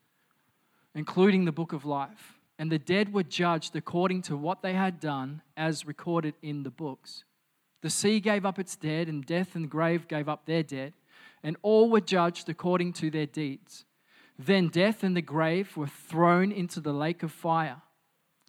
including 0.95 1.45
the 1.45 1.53
book 1.53 1.73
of 1.73 1.85
life. 1.85 2.39
And 2.59 2.73
the 2.73 2.79
dead 2.79 3.13
were 3.13 3.23
judged 3.23 3.77
according 3.77 4.23
to 4.23 4.37
what 4.37 4.63
they 4.63 4.73
had 4.73 4.99
done, 4.99 5.43
as 5.57 5.87
recorded 5.87 6.35
in 6.43 6.65
the 6.65 6.71
books. 6.71 7.25
The 7.83 7.91
sea 7.91 8.19
gave 8.19 8.45
up 8.45 8.59
its 8.59 8.75
dead, 8.75 9.09
and 9.09 9.25
death 9.25 9.55
and 9.55 9.71
grave 9.71 10.09
gave 10.09 10.29
up 10.29 10.47
their 10.47 10.65
dead, 10.65 10.95
and 11.45 11.57
all 11.63 11.89
were 11.89 12.01
judged 12.01 12.49
according 12.49 12.95
to 12.95 13.11
their 13.11 13.27
deeds. 13.27 13.85
Then 14.37 14.69
death 14.69 15.05
and 15.05 15.17
the 15.17 15.23
grave 15.23 15.77
were 15.77 15.87
thrown 15.87 16.51
into 16.51 16.81
the 16.81 16.93
lake 16.93 17.23
of 17.23 17.31
fire. 17.31 17.83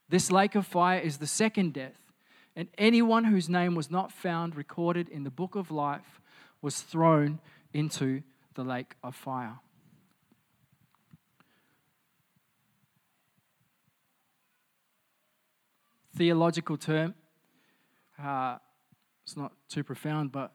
This 0.07 0.31
lake 0.31 0.55
of 0.55 0.65
fire 0.65 0.99
is 0.99 1.17
the 1.17 1.27
second 1.27 1.73
death, 1.73 2.11
and 2.55 2.67
anyone 2.79 3.25
whose 3.25 3.47
name 3.47 3.75
was 3.75 3.91
not 3.91 4.11
found 4.11 4.55
recorded 4.55 5.07
in 5.09 5.23
the 5.23 5.29
book 5.29 5.53
of 5.55 5.69
life 5.69 6.19
was 6.61 6.81
thrown 6.81 7.39
into 7.73 8.21
the 8.55 8.63
lake 8.63 8.95
of 9.03 9.15
fire. 9.15 9.59
Theological 16.15 16.77
term. 16.77 17.15
Uh, 18.21 18.57
it's 19.23 19.37
not 19.37 19.53
too 19.69 19.83
profound, 19.83 20.31
but 20.31 20.53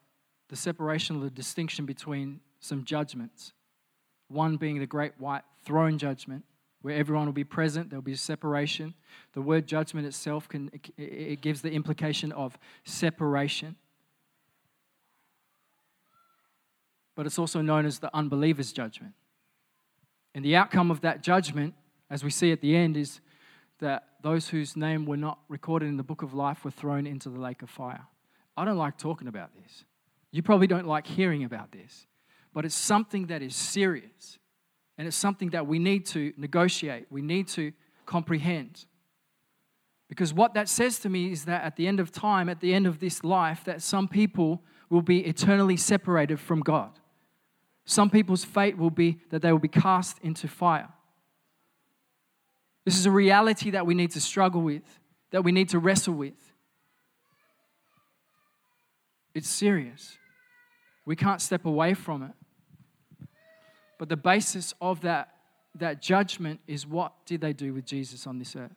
the 0.48 0.57
separation 0.57 1.16
or 1.16 1.24
the 1.24 1.31
distinction 1.31 1.87
between 1.87 2.40
some 2.61 2.85
judgments. 2.85 3.53
One 4.29 4.57
being 4.57 4.79
the 4.79 4.87
great 4.87 5.12
white 5.18 5.42
throne 5.64 5.96
judgment, 5.96 6.44
where 6.83 6.96
everyone 6.96 7.27
will 7.27 7.33
be 7.33 7.44
present, 7.44 7.88
there'll 7.88 8.03
be 8.03 8.12
a 8.12 8.16
separation. 8.16 8.94
The 9.33 9.40
word 9.40 9.66
judgment 9.66 10.07
itself 10.07 10.48
can 10.48 10.70
it 10.98 11.40
gives 11.40 11.62
the 11.62 11.70
implication 11.70 12.33
of 12.33 12.59
separation. 12.85 13.77
But 17.14 17.27
it's 17.27 17.38
also 17.38 17.61
known 17.61 17.87
as 17.87 17.98
the 17.98 18.14
unbeliever's 18.14 18.72
judgment. 18.72 19.14
And 20.35 20.44
the 20.44 20.57
outcome 20.57 20.90
of 20.90 21.00
that 21.03 21.22
judgment, 21.22 21.74
as 22.11 22.24
we 22.24 22.31
see 22.31 22.50
at 22.50 22.61
the 22.61 22.77
end, 22.77 22.96
is 22.96 23.20
that 23.79 24.09
those 24.22 24.48
whose 24.48 24.77
name 24.77 25.07
were 25.07 25.16
not 25.16 25.38
recorded 25.48 25.87
in 25.87 25.96
the 25.96 26.03
book 26.03 26.22
of 26.22 26.35
life 26.35 26.64
were 26.64 26.70
thrown 26.70 27.07
into 27.07 27.29
the 27.29 27.38
lake 27.38 27.62
of 27.62 27.70
fire. 27.70 28.07
I 28.57 28.64
don't 28.64 28.79
like 28.79 28.98
talking 28.98 29.29
about 29.29 29.50
this. 29.55 29.85
You 30.31 30.42
probably 30.42 30.66
don't 30.66 30.87
like 30.87 31.07
hearing 31.07 31.44
about 31.44 31.70
this, 31.70 32.07
but 32.53 32.64
it's 32.64 32.74
something 32.74 33.27
that 33.27 33.42
is 33.42 33.55
serious. 33.55 34.38
And 34.96 35.07
it's 35.09 35.16
something 35.16 35.50
that 35.50 35.66
we 35.66 35.79
need 35.79 36.07
to 36.07 36.33
negotiate, 36.37 37.07
we 37.11 37.22
need 37.22 37.48
to 37.48 37.72
comprehend. 38.07 38.87
Because 40.09 40.33
what 40.33 40.55
that 40.55 40.68
says 40.68 40.98
to 41.00 41.09
me 41.09 41.33
is 41.33 41.46
that 41.46 41.64
at 41.64 41.77
the 41.77 41.88
end 41.88 41.98
of 41.98 42.12
time, 42.12 42.48
at 42.48 42.61
the 42.61 42.74
end 42.74 42.87
of 42.87 43.00
this 43.00 43.24
life, 43.24 43.64
that 43.64 43.83
some 43.83 44.07
people 44.07 44.62
will 44.90 45.03
be 45.03 45.20
eternally 45.27 45.77
separated 45.77 46.38
from 46.38 46.61
God. 46.61 47.00
Some 47.85 48.11
people's 48.11 48.44
fate 48.44 48.79
will 48.79 48.90
be 48.90 49.18
that 49.31 49.42
they 49.42 49.53
will 49.53 49.59
be 49.59 49.68
cast 49.68 50.18
into 50.23 50.49
fire. 50.49 50.88
This 52.85 52.97
is 52.99 53.07
a 53.07 53.11
reality 53.11 53.70
that 53.70 53.87
we 53.87 53.94
need 53.94 54.11
to 54.12 54.20
struggle 54.20 54.61
with, 54.61 54.83
that 55.31 55.42
we 55.42 55.53
need 55.53 55.70
to 55.70 55.79
wrestle 55.79 56.14
with. 56.14 56.35
It's 59.35 59.49
serious. 59.49 60.16
We 61.05 61.16
can't 61.16 61.40
step 61.40 61.64
away 61.64 61.94
from 61.94 62.23
it. 62.23 63.29
But 63.99 64.09
the 64.09 64.16
basis 64.16 64.75
of 64.81 65.01
that, 65.03 65.35
that 65.77 66.01
judgment 66.01 66.61
is 66.66 66.87
what 66.87 67.12
did 67.27 67.40
they 67.40 67.53
do 67.53 67.75
with 67.75 67.85
Jesus 67.85 68.27
on 68.27 68.38
this 68.38 68.55
earth? 68.57 68.70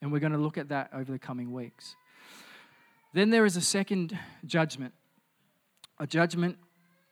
And 0.00 0.12
we're 0.12 0.20
going 0.20 0.32
to 0.32 0.38
look 0.38 0.58
at 0.58 0.68
that 0.68 0.90
over 0.92 1.10
the 1.10 1.18
coming 1.18 1.52
weeks. 1.52 1.96
Then 3.12 3.30
there 3.30 3.44
is 3.44 3.56
a 3.56 3.60
second 3.60 4.16
judgment, 4.44 4.94
a 6.00 6.06
judgment 6.06 6.58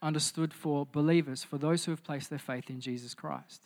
understood 0.02 0.52
for 0.52 0.86
believers, 0.86 1.42
for 1.42 1.58
those 1.58 1.84
who 1.84 1.92
have 1.92 2.04
placed 2.04 2.30
their 2.30 2.38
faith 2.38 2.70
in 2.70 2.80
Jesus 2.80 3.14
Christ. 3.14 3.62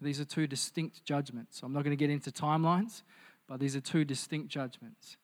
These 0.00 0.20
are 0.20 0.24
two 0.24 0.46
distinct 0.46 1.04
judgments. 1.04 1.60
I'm 1.62 1.72
not 1.72 1.84
going 1.84 1.96
to 1.96 2.00
get 2.00 2.10
into 2.10 2.30
timelines, 2.30 3.02
but 3.46 3.60
these 3.60 3.76
are 3.76 3.80
two 3.80 4.04
distinct 4.04 4.48
judgments. 4.48 5.16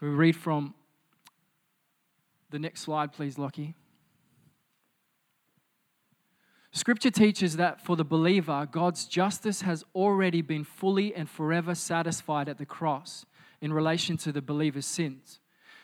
We 0.00 0.08
read 0.08 0.36
from 0.36 0.74
the 2.50 2.58
next 2.58 2.82
slide, 2.82 3.12
please, 3.12 3.38
Lockie. 3.38 3.74
Scripture 6.72 7.10
teaches 7.10 7.56
that 7.56 7.80
for 7.80 7.96
the 7.96 8.04
believer, 8.04 8.68
God's 8.70 9.04
justice 9.04 9.62
has 9.62 9.84
already 9.94 10.40
been 10.40 10.62
fully 10.62 11.14
and 11.14 11.28
forever 11.28 11.74
satisfied 11.74 12.48
at 12.48 12.58
the 12.58 12.66
cross 12.66 13.26
in 13.60 13.72
relation 13.72 14.16
to 14.18 14.30
the 14.30 14.40
believer's 14.40 14.86
sins. 14.86 15.39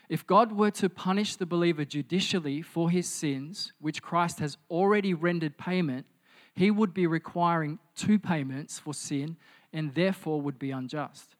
If 0.08 0.26
God 0.26 0.52
were 0.52 0.70
to 0.72 0.88
punish 0.88 1.36
the 1.36 1.46
believer 1.46 1.84
judicially 1.84 2.62
for 2.62 2.90
his 2.90 3.08
sins, 3.08 3.72
which 3.80 4.02
Christ 4.02 4.38
has 4.38 4.56
already 4.70 5.14
rendered 5.14 5.58
payment, 5.58 6.06
he 6.54 6.70
would 6.70 6.94
be 6.94 7.06
requiring 7.06 7.78
two 7.94 8.18
payments 8.18 8.78
for 8.78 8.94
sin 8.94 9.36
and 9.72 9.94
therefore 9.94 10.40
would 10.40 10.58
be 10.58 10.70
unjust. 10.70 11.34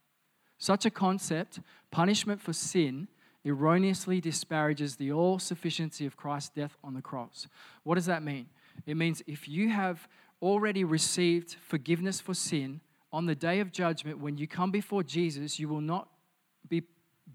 Such 0.59 0.85
a 0.85 0.91
concept, 0.91 1.61
punishment 1.91 2.41
for 2.41 2.53
sin, 2.53 3.09
erroneously 3.45 4.21
disparages 4.21 4.97
the 4.97 5.13
all 5.13 5.39
sufficiency 5.39 6.05
of 6.05 6.17
Christ's 6.17 6.51
death 6.51 6.77
on 6.83 6.95
the 6.95 7.03
cross. 7.03 7.47
What 7.85 7.95
does 7.95 8.07
that 8.07 8.23
mean? 8.23 8.47
It 8.85 8.97
means 8.97 9.23
if 9.27 9.49
you 9.49 9.71
have 9.71 10.09
already 10.43 10.85
received 10.85 11.57
forgiveness 11.61 12.21
for 12.21 12.35
sin, 12.35 12.81
on 13.13 13.27
the 13.27 13.35
day 13.35 13.61
of 13.61 13.73
judgment, 13.73 14.19
when 14.19 14.37
you 14.37 14.47
come 14.47 14.71
before 14.71 15.03
Jesus, 15.03 15.59
you 15.59 15.69
will 15.69 15.81
not 15.81 16.09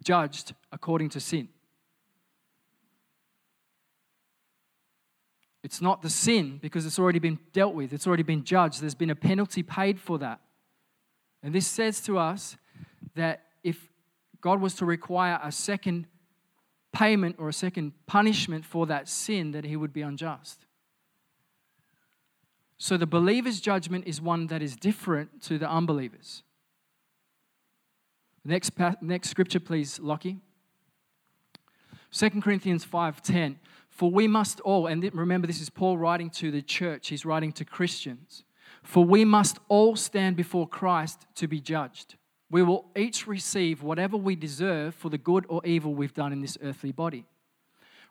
judged 0.04 0.54
according 0.72 1.10
to 1.10 1.20
sin. 1.20 1.50
It's 5.64 5.82
not 5.82 6.02
the 6.02 6.10
sin 6.10 6.60
because 6.62 6.86
it's 6.86 6.98
already 6.98 7.20
been 7.20 7.40
dealt 7.54 7.76
with, 7.76 7.94
it's 7.94 8.08
already 8.08 8.24
been 8.24 8.44
judged. 8.44 8.82
There's 8.82 8.96
been 8.96 9.10
a 9.10 9.16
penalty 9.16 9.64
paid 9.64 10.00
for 10.00 10.18
that. 10.20 10.42
And 11.44 11.54
this 11.54 11.68
says 11.68 12.02
to 12.02 12.18
us 12.18 12.58
that 13.16 13.46
if 13.64 13.90
God 14.42 14.60
was 14.60 14.76
to 14.76 14.86
require 14.86 15.40
a 15.44 15.52
second 15.52 16.08
payment 16.92 17.36
or 17.40 17.48
a 17.48 17.54
second 17.54 17.94
punishment 18.06 18.66
for 18.66 18.86
that 18.88 19.08
sin, 19.08 19.52
that 19.52 19.64
he 19.64 19.76
would 19.76 19.94
be 19.94 20.02
unjust. 20.02 20.66
So 22.78 22.98
the 22.98 23.06
believer's 23.06 23.62
judgment 23.62 24.06
is 24.08 24.20
one 24.20 24.48
that 24.48 24.62
is 24.62 24.76
different 24.76 25.42
to 25.44 25.60
the 25.60 25.70
unbelievers. 25.70 26.44
Next, 28.44 28.72
next 29.02 29.30
scripture, 29.30 29.60
please, 29.60 30.00
Lockie. 30.00 30.40
2 32.12 32.42
Corinthians 32.42 32.84
5:10. 32.84 33.60
For 33.90 34.10
we 34.10 34.28
must 34.28 34.60
all, 34.62 34.88
and 34.88 35.04
remember 35.14 35.48
this 35.48 35.62
is 35.62 35.70
Paul 35.70 35.98
writing 35.98 36.30
to 36.32 36.50
the 36.50 36.62
church, 36.62 37.10
he's 37.10 37.26
writing 37.26 37.52
to 37.54 37.66
Christians. 37.66 38.44
For 38.84 39.04
we 39.04 39.26
must 39.26 39.60
all 39.68 39.96
stand 39.96 40.36
before 40.36 40.68
Christ 40.68 41.28
to 41.36 41.48
be 41.48 41.60
judged. 41.60 42.16
We 42.50 42.64
will 42.64 42.90
each 42.96 43.28
receive 43.28 43.84
whatever 43.84 44.18
we 44.18 44.36
deserve 44.36 44.96
for 44.96 45.10
the 45.10 45.18
good 45.18 45.46
or 45.48 45.66
evil 45.66 45.94
we've 45.94 46.14
done 46.14 46.34
in 46.34 46.42
this 46.42 46.58
earthly 46.62 46.92
body. 46.92 47.26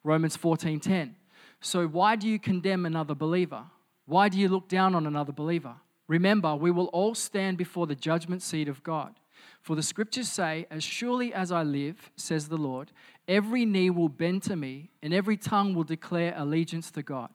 Romans 0.05 0.37
14:10. 0.37 1.17
So 1.61 1.87
why 1.87 2.17
do 2.17 2.29
you 2.29 2.39
condemn 2.39 2.87
another 2.87 3.15
believer? 3.15 3.65
Why 4.07 4.29
do 4.29 4.39
you 4.39 4.49
look 4.49 4.69
down 4.69 4.95
on 4.95 5.07
another 5.07 5.33
believer? 5.33 5.77
Remember, 6.09 6.57
we 6.57 6.71
will 6.71 6.87
all 6.87 7.15
stand 7.15 7.59
before 7.59 7.87
the 7.87 7.95
judgment 7.95 8.43
seat 8.43 8.67
of 8.67 8.83
God. 8.83 9.20
For 9.63 9.77
the 9.77 9.83
scriptures 9.83 10.31
say, 10.31 10.67
As 10.71 10.83
surely 10.83 11.33
as 11.35 11.53
I 11.53 11.63
live, 11.63 12.11
says 12.17 12.49
the 12.49 12.57
Lord, 12.57 12.93
every 13.29 13.65
knee 13.65 13.91
will 13.91 14.09
bend 14.09 14.43
to 14.45 14.57
me, 14.57 14.91
and 15.03 15.13
every 15.13 15.37
tongue 15.37 15.75
will 15.75 15.85
declare 15.85 16.35
allegiance 16.37 16.91
to 16.93 17.03
God. 17.03 17.31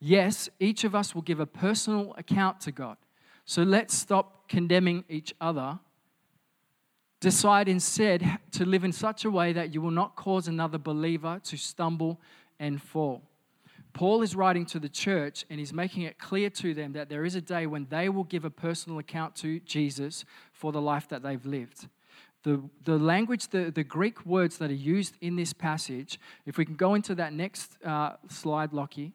Yes, 0.00 0.48
each 0.60 0.84
of 0.84 0.94
us 0.94 1.14
will 1.14 1.22
give 1.22 1.40
a 1.40 1.46
personal 1.46 2.14
account 2.16 2.60
to 2.62 2.72
God. 2.72 2.96
So 3.44 3.62
let's 3.62 3.94
stop 3.94 4.48
condemning 4.48 5.04
each 5.08 5.34
other. 5.40 5.78
Decide 7.20 7.68
instead 7.68 8.38
to 8.52 8.64
live 8.64 8.84
in 8.84 8.92
such 8.92 9.24
a 9.24 9.30
way 9.30 9.52
that 9.52 9.74
you 9.74 9.80
will 9.80 9.90
not 9.90 10.14
cause 10.14 10.46
another 10.46 10.78
believer 10.78 11.40
to 11.44 11.56
stumble 11.56 12.20
and 12.60 12.80
fall. 12.80 13.22
Paul 13.92 14.22
is 14.22 14.34
writing 14.34 14.66
to 14.66 14.78
the 14.78 14.88
church 14.88 15.44
and 15.50 15.58
he's 15.58 15.72
making 15.72 16.02
it 16.02 16.18
clear 16.18 16.50
to 16.50 16.74
them 16.74 16.92
that 16.92 17.08
there 17.08 17.24
is 17.24 17.34
a 17.34 17.40
day 17.40 17.66
when 17.66 17.86
they 17.90 18.08
will 18.08 18.24
give 18.24 18.44
a 18.44 18.50
personal 18.50 18.98
account 18.98 19.34
to 19.36 19.60
Jesus 19.60 20.24
for 20.52 20.72
the 20.72 20.80
life 20.80 21.08
that 21.08 21.22
they've 21.22 21.44
lived. 21.44 21.88
The, 22.44 22.62
the 22.84 22.98
language, 22.98 23.48
the, 23.48 23.70
the 23.70 23.84
Greek 23.84 24.24
words 24.24 24.58
that 24.58 24.70
are 24.70 24.74
used 24.74 25.16
in 25.20 25.36
this 25.36 25.52
passage, 25.52 26.20
if 26.46 26.56
we 26.56 26.64
can 26.64 26.76
go 26.76 26.94
into 26.94 27.14
that 27.16 27.32
next 27.32 27.76
uh, 27.84 28.12
slide, 28.28 28.72
Lockie, 28.72 29.12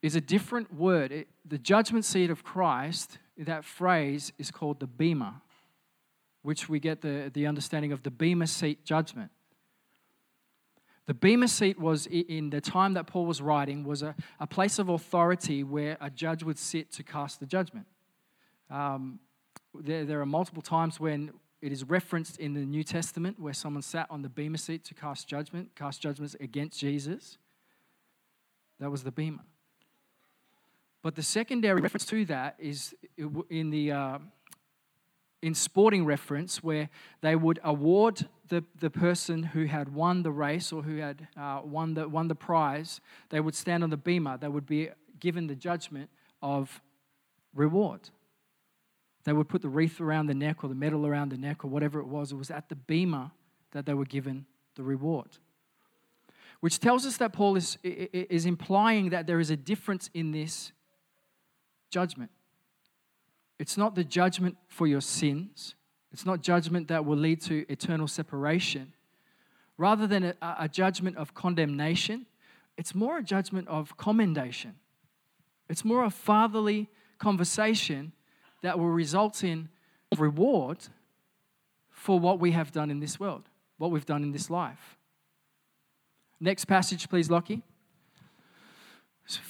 is 0.00 0.16
a 0.16 0.20
different 0.20 0.74
word. 0.74 1.12
It, 1.12 1.28
the 1.44 1.58
judgment 1.58 2.04
seat 2.04 2.30
of 2.30 2.42
Christ, 2.42 3.18
that 3.36 3.64
phrase 3.64 4.32
is 4.38 4.50
called 4.50 4.80
the 4.80 4.86
bema, 4.86 5.42
which 6.42 6.68
we 6.68 6.80
get 6.80 7.02
the, 7.02 7.30
the 7.32 7.46
understanding 7.46 7.92
of 7.92 8.02
the 8.02 8.10
bema 8.10 8.46
seat 8.46 8.84
judgment. 8.84 9.30
The 11.12 11.18
Bema 11.18 11.46
seat 11.46 11.78
was, 11.78 12.06
in 12.06 12.48
the 12.48 12.62
time 12.62 12.94
that 12.94 13.06
Paul 13.06 13.26
was 13.26 13.42
writing, 13.42 13.84
was 13.84 14.02
a, 14.02 14.14
a 14.40 14.46
place 14.46 14.78
of 14.78 14.88
authority 14.88 15.62
where 15.62 15.98
a 16.00 16.08
judge 16.08 16.42
would 16.42 16.58
sit 16.58 16.90
to 16.92 17.02
cast 17.02 17.38
the 17.38 17.44
judgment. 17.44 17.84
Um, 18.70 19.20
there, 19.74 20.06
there 20.06 20.22
are 20.22 20.26
multiple 20.26 20.62
times 20.62 20.98
when 20.98 21.32
it 21.60 21.70
is 21.70 21.84
referenced 21.84 22.38
in 22.40 22.54
the 22.54 22.60
New 22.60 22.82
Testament 22.82 23.38
where 23.38 23.52
someone 23.52 23.82
sat 23.82 24.06
on 24.08 24.22
the 24.22 24.30
Bema 24.30 24.56
seat 24.56 24.86
to 24.86 24.94
cast 24.94 25.28
judgment, 25.28 25.76
cast 25.76 26.00
judgments 26.00 26.34
against 26.40 26.80
Jesus. 26.80 27.36
That 28.80 28.90
was 28.90 29.02
the 29.02 29.12
Bema. 29.12 29.44
But 31.02 31.14
the 31.14 31.22
secondary 31.22 31.82
reference 31.82 32.06
to 32.06 32.24
that 32.24 32.56
is 32.58 32.94
in 33.50 33.68
the 33.68 33.92
uh, 33.92 34.18
in 35.42 35.54
sporting 35.54 36.04
reference 36.04 36.62
where 36.62 36.88
they 37.20 37.34
would 37.34 37.58
award 37.64 38.28
the, 38.48 38.64
the 38.78 38.90
person 38.90 39.42
who 39.42 39.64
had 39.64 39.92
won 39.92 40.22
the 40.22 40.30
race 40.30 40.72
or 40.72 40.82
who 40.82 40.98
had 40.98 41.26
uh, 41.36 41.60
won, 41.64 41.94
the, 41.94 42.08
won 42.08 42.28
the 42.28 42.34
prize, 42.34 43.00
they 43.30 43.40
would 43.40 43.54
stand 43.54 43.82
on 43.82 43.90
the 43.90 43.96
bema. 43.96 44.38
They 44.40 44.48
would 44.48 44.66
be 44.66 44.90
given 45.18 45.48
the 45.48 45.56
judgment 45.56 46.08
of 46.40 46.80
reward. 47.54 48.10
They 49.24 49.32
would 49.32 49.48
put 49.48 49.62
the 49.62 49.68
wreath 49.68 50.00
around 50.00 50.26
the 50.26 50.34
neck 50.34 50.62
or 50.62 50.68
the 50.68 50.74
medal 50.74 51.06
around 51.06 51.30
the 51.30 51.38
neck 51.38 51.64
or 51.64 51.68
whatever 51.68 52.00
it 52.00 52.06
was. 52.06 52.32
It 52.32 52.36
was 52.36 52.50
at 52.50 52.68
the 52.68 52.76
bema 52.76 53.32
that 53.72 53.86
they 53.86 53.94
were 53.94 54.04
given 54.04 54.46
the 54.76 54.82
reward. 54.82 55.38
Which 56.60 56.78
tells 56.78 57.04
us 57.06 57.16
that 57.16 57.32
Paul 57.32 57.56
is, 57.56 57.76
is 57.82 58.46
implying 58.46 59.10
that 59.10 59.26
there 59.26 59.40
is 59.40 59.50
a 59.50 59.56
difference 59.56 60.08
in 60.14 60.30
this 60.30 60.72
judgment. 61.90 62.30
It's 63.62 63.76
not 63.76 63.94
the 63.94 64.02
judgment 64.02 64.56
for 64.66 64.88
your 64.88 65.00
sins, 65.00 65.76
it's 66.10 66.26
not 66.26 66.42
judgment 66.42 66.88
that 66.88 67.04
will 67.04 67.16
lead 67.16 67.40
to 67.42 67.64
eternal 67.70 68.08
separation. 68.08 68.92
Rather 69.78 70.04
than 70.08 70.24
a, 70.24 70.34
a 70.58 70.68
judgment 70.68 71.16
of 71.16 71.32
condemnation, 71.32 72.26
it's 72.76 72.92
more 72.92 73.18
a 73.18 73.22
judgment 73.22 73.68
of 73.68 73.96
commendation. 73.96 74.74
It's 75.68 75.84
more 75.84 76.02
a 76.02 76.10
fatherly 76.10 76.90
conversation 77.20 78.12
that 78.62 78.80
will 78.80 78.90
result 78.90 79.44
in 79.44 79.68
reward 80.18 80.78
for 81.88 82.18
what 82.18 82.40
we 82.40 82.50
have 82.50 82.72
done 82.72 82.90
in 82.90 82.98
this 82.98 83.20
world, 83.20 83.48
what 83.78 83.92
we've 83.92 84.04
done 84.04 84.24
in 84.24 84.32
this 84.32 84.50
life. 84.50 84.98
Next 86.40 86.64
passage, 86.64 87.08
please, 87.08 87.30
Lockie. 87.30 87.62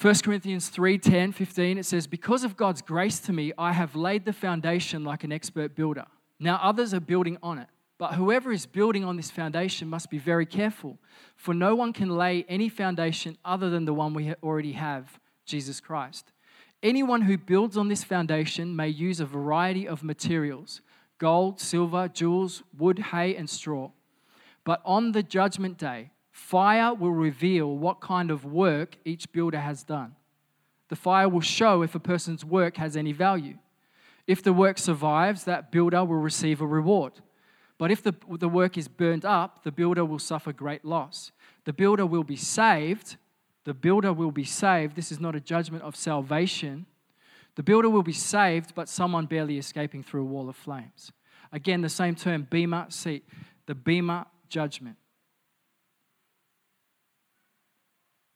1 0.01 0.15
Corinthians 0.23 0.69
3 0.69 0.99
10, 0.99 1.33
15, 1.33 1.79
it 1.79 1.87
says, 1.87 2.07
Because 2.07 2.45
of 2.45 2.57
God's 2.57 2.83
grace 2.83 3.19
to 3.21 3.33
me, 3.33 3.53
I 3.57 3.73
have 3.73 3.97
laid 3.97 4.25
the 4.25 4.33
foundation 4.33 5.05
like 5.05 5.25
an 5.25 5.33
expert 5.33 5.75
builder. 5.75 6.05
Now 6.39 6.61
others 6.63 6.93
are 6.93 7.01
building 7.01 7.39
on 7.43 7.59
it. 7.59 7.69
But 7.99 8.15
whoever 8.15 8.51
is 8.51 8.67
building 8.67 9.05
on 9.05 9.17
this 9.17 9.31
foundation 9.31 9.89
must 9.89 10.11
be 10.11 10.19
very 10.19 10.45
careful, 10.45 10.99
for 11.37 11.55
no 11.55 11.77
one 11.77 11.93
can 11.93 12.09
lay 12.09 12.45
any 12.49 12.69
foundation 12.69 13.39
other 13.45 13.71
than 13.71 13.85
the 13.85 13.95
one 13.95 14.13
we 14.13 14.35
already 14.43 14.73
have, 14.73 15.21
Jesus 15.47 15.81
Christ. 15.81 16.33
Anyone 16.83 17.23
who 17.23 17.39
builds 17.39 17.77
on 17.77 17.87
this 17.87 18.03
foundation 18.03 18.75
may 18.75 18.89
use 18.89 19.21
a 19.21 19.25
variety 19.25 19.87
of 19.87 20.03
materials 20.03 20.81
gold, 21.19 21.61
silver, 21.61 22.09
jewels, 22.09 22.65
wood, 22.77 22.99
hay, 22.99 23.37
and 23.37 23.49
straw. 23.49 23.93
But 24.65 24.83
on 24.85 25.13
the 25.13 25.23
judgment 25.23 25.79
day, 25.79 26.11
Fire 26.43 26.93
will 26.93 27.13
reveal 27.13 27.79
what 27.79 28.01
kind 28.01 28.31
of 28.31 28.45
work 28.45 28.97
each 29.07 29.31
builder 29.33 29.61
has 29.61 29.85
done. 29.85 30.17
The 30.89 30.97
fire 30.97 31.29
will 31.29 31.41
show 31.41 31.83
if 31.83 31.95
a 31.95 32.01
person's 32.01 32.45
work 32.45 32.77
has 32.77 32.97
any 32.97 33.13
value. 33.13 33.57
If 34.27 34.43
the 34.43 34.53
work 34.53 34.77
survives, 34.77 35.45
that 35.45 35.71
builder 35.73 36.05
will 36.05 36.19
receive 36.19 36.61
a 36.61 36.67
reward. 36.67 37.15
But 37.79 37.91
if 37.91 38.03
the, 38.03 38.15
the 38.29 38.49
work 38.49 38.77
is 38.77 38.87
burned 38.87 39.25
up, 39.25 39.63
the 39.63 39.73
builder 39.73 40.05
will 40.05 40.19
suffer 40.19 40.53
great 40.53 40.85
loss. 40.85 41.31
The 41.65 41.73
builder 41.73 42.05
will 42.05 42.25
be 42.25 42.37
saved. 42.37 43.17
The 43.65 43.73
builder 43.73 44.13
will 44.13 44.33
be 44.33 44.45
saved. 44.45 44.95
This 44.95 45.13
is 45.13 45.21
not 45.21 45.35
a 45.35 45.41
judgment 45.41 45.85
of 45.85 45.97
salvation. 45.97 46.87
The 47.55 47.63
builder 47.63 47.89
will 47.89 48.03
be 48.03 48.13
saved, 48.13 48.75
but 48.75 48.89
someone 48.89 49.27
barely 49.27 49.59
escaping 49.59 50.03
through 50.03 50.23
a 50.23 50.27
wall 50.27 50.49
of 50.51 50.57
flames. 50.57 51.13
Again, 51.53 51.81
the 51.81 51.89
same 51.89 52.15
term, 52.15 52.47
bema 52.51 52.87
seat, 52.91 53.25
the 53.67 53.75
bema 53.75 54.27
judgment. 54.49 54.97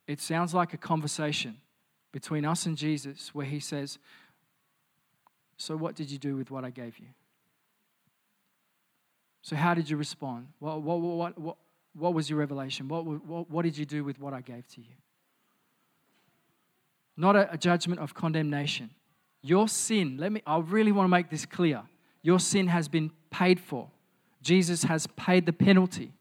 It 0.07 0.21
sounds 0.21 0.55
like 0.55 0.73
a 0.73 0.77
conversation 0.77 1.57
between 2.13 2.45
us 2.45 2.67
and 2.67 2.77
Jesus 2.77 3.35
where 3.35 3.47
he 3.47 3.61
says, 3.61 3.99
So, 5.57 5.77
what 5.77 5.95
did 5.95 6.11
you 6.11 6.19
do 6.19 6.37
with 6.37 6.51
what 6.51 6.65
I 6.65 6.71
gave 6.71 6.99
you? 6.99 7.07
So, 9.43 9.57
how 9.57 9.75
did 9.75 9.91
you 9.91 9.97
respond? 9.97 10.49
What, 10.59 10.83
what, 10.83 11.01
what, 11.01 11.39
what, 11.39 11.57
what 11.95 12.15
was 12.15 12.31
your 12.31 12.39
revelation? 12.39 12.89
What, 12.89 13.05
what, 13.05 13.51
what 13.51 13.63
did 13.63 13.77
you 13.77 13.85
do 13.85 14.05
with 14.05 14.21
what 14.21 14.33
I 14.33 14.41
gave 14.41 14.67
to 14.69 14.81
you? 14.81 14.95
Not 17.17 17.37
a, 17.37 17.53
a 17.53 17.57
judgment 17.57 18.01
of 18.01 18.15
condemnation. 18.15 18.91
Your 19.43 19.69
sin, 19.69 20.17
let 20.19 20.33
me, 20.33 20.43
I 20.47 20.59
really 20.59 20.93
want 20.93 21.07
to 21.07 21.11
make 21.11 21.31
this 21.31 21.47
clear. 21.47 21.83
Your 22.23 22.41
sin 22.41 22.67
has 22.67 22.89
been 22.89 23.11
paid 23.31 23.61
for. 23.61 23.89
Jesus 24.43 24.83
has 24.85 25.07
paid 25.07 25.47
the 25.47 25.53
penalty 25.53 26.13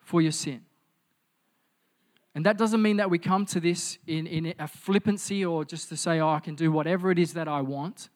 for 0.00 0.20
your 0.20 0.32
sin. 0.32 0.62
And 2.38 2.46
that 2.46 2.56
doesn't 2.56 2.80
mean 2.80 2.98
that 2.98 3.10
we 3.10 3.18
come 3.18 3.46
to 3.46 3.58
this 3.58 3.98
in, 4.06 4.28
in 4.28 4.54
a 4.60 4.68
flippancy 4.68 5.44
or 5.44 5.64
just 5.64 5.88
to 5.88 5.96
say, 5.96 6.20
oh, 6.20 6.28
I 6.28 6.38
can 6.38 6.54
do 6.54 6.70
whatever 6.70 7.10
it 7.10 7.18
is 7.18 7.32
that 7.32 7.48
I 7.48 7.62
want. 7.62 8.10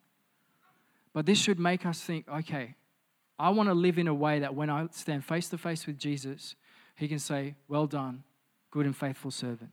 But 1.12 1.26
this 1.26 1.38
should 1.38 1.59
make 1.59 1.84
us 1.84 2.01
think, 2.01 2.28
okay, 2.28 2.76
I 3.36 3.51
want 3.51 3.68
to 3.68 3.74
live 3.74 3.99
in 3.99 4.07
a 4.07 4.14
way 4.14 4.38
that 4.38 4.55
when 4.55 4.70
I 4.70 4.86
stand 4.92 5.24
face 5.24 5.49
to 5.49 5.59
face 5.59 5.88
with 5.88 5.99
Jesus, 5.99 6.55
he 6.94 7.09
can 7.09 7.18
say, 7.18 7.57
Well 7.66 7.88
done, 7.88 8.22
good 8.70 8.86
and 8.86 8.96
faithful 8.96 9.32
servant. 9.32 9.72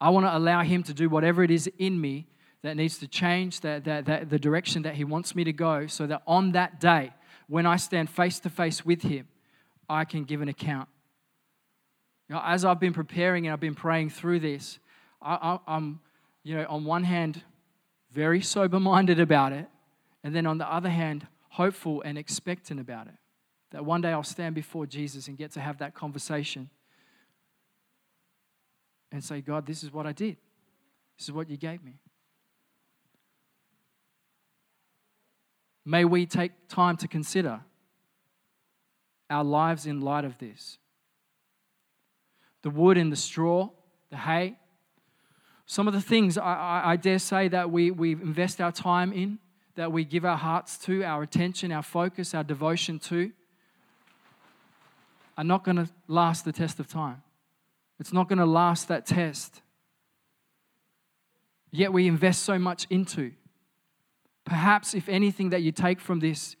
I 0.00 0.10
want 0.10 0.26
to 0.26 0.36
allow 0.36 0.62
him 0.62 0.82
to 0.82 0.92
do 0.92 1.08
whatever 1.08 1.44
it 1.44 1.52
is 1.52 1.70
in 1.78 2.00
me 2.00 2.26
that 2.62 2.76
needs 2.76 2.98
to 2.98 3.06
change 3.06 3.60
that, 3.60 3.84
that, 3.84 4.06
that, 4.06 4.28
the 4.28 4.40
direction 4.40 4.82
that 4.82 4.96
he 4.96 5.04
wants 5.04 5.36
me 5.36 5.44
to 5.44 5.52
go 5.52 5.86
so 5.86 6.08
that 6.08 6.22
on 6.26 6.50
that 6.50 6.80
day, 6.80 7.12
when 7.46 7.64
I 7.64 7.76
stand 7.76 8.10
face 8.10 8.40
to 8.40 8.50
face 8.50 8.84
with 8.84 9.02
him, 9.02 9.28
I 9.88 10.04
can 10.04 10.24
give 10.24 10.42
an 10.42 10.48
account 10.48 10.88
as 12.42 12.64
I've 12.64 12.80
been 12.80 12.92
preparing 12.92 13.46
and 13.46 13.52
I've 13.52 13.60
been 13.60 13.74
praying 13.74 14.10
through 14.10 14.40
this, 14.40 14.78
I, 15.20 15.58
am 15.66 16.00
you 16.42 16.56
know, 16.56 16.66
on 16.68 16.84
one 16.84 17.04
hand, 17.04 17.42
very 18.12 18.40
sober 18.40 18.78
minded 18.78 19.18
about 19.18 19.52
it, 19.52 19.66
and 20.22 20.34
then 20.34 20.46
on 20.46 20.58
the 20.58 20.70
other 20.70 20.90
hand, 20.90 21.26
hopeful 21.48 22.02
and 22.02 22.16
expectant 22.18 22.80
about 22.80 23.06
it. 23.06 23.14
That 23.72 23.84
one 23.84 24.00
day 24.00 24.12
I'll 24.12 24.22
stand 24.22 24.54
before 24.54 24.86
Jesus 24.86 25.26
and 25.28 25.36
get 25.36 25.52
to 25.52 25.60
have 25.60 25.78
that 25.78 25.94
conversation 25.94 26.70
and 29.10 29.22
say, 29.22 29.40
God, 29.40 29.66
this 29.66 29.82
is 29.82 29.92
what 29.92 30.06
I 30.06 30.12
did. 30.12 30.36
This 31.18 31.28
is 31.28 31.32
what 31.32 31.48
you 31.48 31.56
gave 31.56 31.82
me. 31.82 31.98
May 35.84 36.04
we 36.04 36.26
take 36.26 36.52
time 36.68 36.96
to 36.98 37.08
consider 37.08 37.60
our 39.28 39.44
lives 39.44 39.86
in 39.86 40.00
light 40.00 40.24
of 40.24 40.38
this. 40.38 40.78
The 42.64 42.70
wood 42.70 42.96
and 42.96 43.12
the 43.12 43.16
straw, 43.16 43.68
the 44.08 44.16
hay, 44.16 44.56
some 45.66 45.86
of 45.86 45.94
the 45.94 46.00
things 46.00 46.36
I, 46.36 46.54
I, 46.54 46.92
I 46.92 46.96
dare 46.96 47.18
say 47.18 47.48
that 47.48 47.70
we, 47.70 47.90
we 47.90 48.12
invest 48.12 48.60
our 48.60 48.72
time 48.72 49.12
in, 49.12 49.38
that 49.76 49.92
we 49.92 50.04
give 50.04 50.24
our 50.24 50.36
hearts 50.36 50.78
to, 50.78 51.02
our 51.04 51.22
attention, 51.22 51.72
our 51.72 51.82
focus, 51.82 52.34
our 52.34 52.42
devotion 52.42 52.98
to, 53.00 53.32
are 55.36 55.44
not 55.44 55.62
going 55.62 55.76
to 55.76 55.88
last 56.06 56.46
the 56.46 56.52
test 56.52 56.80
of 56.80 56.86
time. 56.86 57.22
It's 57.98 58.12
not 58.12 58.28
going 58.28 58.38
to 58.38 58.46
last 58.46 58.88
that 58.88 59.04
test. 59.04 59.60
Yet 61.70 61.92
we 61.92 62.06
invest 62.06 62.44
so 62.44 62.58
much 62.58 62.86
into. 62.88 63.32
Perhaps, 64.46 64.94
if 64.94 65.08
anything 65.08 65.50
that 65.50 65.60
you 65.62 65.70
take 65.70 66.00
from 66.00 66.20
this 66.20 66.56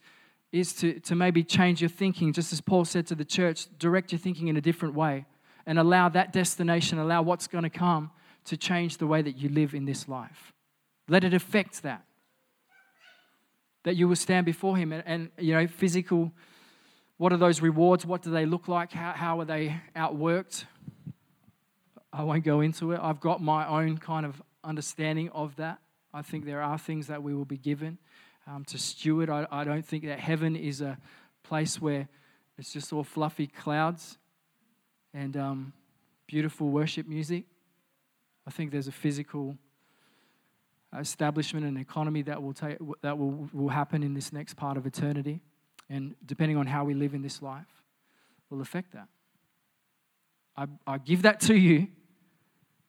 is 0.50 0.72
to, 0.74 0.98
to 1.00 1.14
maybe 1.14 1.44
change 1.44 1.80
your 1.80 1.90
thinking, 1.90 2.32
just 2.34 2.52
as 2.52 2.60
Paul 2.60 2.84
said 2.84 3.06
to 3.06 3.14
the 3.14 3.24
church, 3.24 3.66
direct 3.78 4.12
your 4.12 4.18
thinking 4.18 4.48
in 4.48 4.56
a 4.58 4.60
different 4.60 4.94
way 4.94 5.24
and 5.66 5.78
allow 5.78 6.08
that 6.10 6.32
destination, 6.32 6.98
allow 6.98 7.22
what's 7.22 7.46
going 7.46 7.64
to 7.64 7.70
come 7.70 8.10
to 8.44 8.56
change 8.56 8.98
the 8.98 9.06
way 9.06 9.22
that 9.22 9.36
you 9.36 9.48
live 9.48 9.74
in 9.74 9.84
this 9.84 10.08
life. 10.08 10.52
Let 11.08 11.24
it 11.24 11.34
affect 11.34 11.82
that. 11.82 12.04
That 13.84 13.96
you 13.96 14.08
will 14.08 14.16
stand 14.16 14.46
before 14.46 14.76
Him 14.76 14.92
and, 14.92 15.02
and 15.06 15.30
you 15.38 15.54
know, 15.54 15.66
physical, 15.66 16.32
what 17.16 17.32
are 17.32 17.36
those 17.36 17.60
rewards? 17.60 18.04
What 18.04 18.22
do 18.22 18.30
they 18.30 18.46
look 18.46 18.68
like? 18.68 18.92
How, 18.92 19.12
how 19.12 19.40
are 19.40 19.44
they 19.44 19.76
outworked? 19.94 20.64
I 22.12 22.22
won't 22.22 22.44
go 22.44 22.60
into 22.60 22.92
it. 22.92 23.00
I've 23.02 23.20
got 23.20 23.42
my 23.42 23.66
own 23.66 23.98
kind 23.98 24.24
of 24.24 24.42
understanding 24.62 25.30
of 25.30 25.56
that. 25.56 25.78
I 26.12 26.22
think 26.22 26.44
there 26.44 26.62
are 26.62 26.78
things 26.78 27.08
that 27.08 27.22
we 27.22 27.34
will 27.34 27.44
be 27.44 27.58
given 27.58 27.98
um, 28.46 28.64
to 28.66 28.78
steward. 28.78 29.30
I, 29.30 29.46
I 29.50 29.64
don't 29.64 29.84
think 29.84 30.04
that 30.04 30.20
heaven 30.20 30.54
is 30.54 30.80
a 30.80 30.98
place 31.42 31.80
where 31.80 32.08
it's 32.56 32.72
just 32.72 32.92
all 32.92 33.04
fluffy 33.04 33.46
clouds 33.46 34.18
and 35.14 35.36
um, 35.36 35.72
beautiful 36.26 36.68
worship 36.68 37.06
music. 37.06 37.44
I 38.46 38.50
think 38.50 38.72
there's 38.72 38.88
a 38.88 38.92
physical 38.92 39.56
establishment 40.98 41.64
and 41.64 41.78
economy 41.78 42.22
that 42.22 42.42
will 42.42 42.52
take 42.52 42.76
that 43.00 43.16
will, 43.16 43.48
will 43.52 43.68
happen 43.68 44.02
in 44.02 44.14
this 44.14 44.32
next 44.32 44.54
part 44.54 44.76
of 44.76 44.86
eternity, 44.86 45.40
and 45.88 46.14
depending 46.26 46.56
on 46.56 46.66
how 46.66 46.84
we 46.84 46.94
live 46.94 47.14
in 47.14 47.22
this 47.22 47.40
life, 47.40 47.82
will 48.50 48.60
affect 48.60 48.92
that. 48.92 49.08
I, 50.56 50.66
I 50.86 50.98
give 50.98 51.22
that 51.22 51.40
to 51.42 51.56
you 51.56 51.88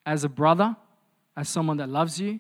as 0.05 0.23
a 0.23 0.29
brother, 0.29 0.75
as 1.35 1.49
someone 1.49 1.77
that 1.77 1.89
loves 1.89 2.19
you, 2.19 2.39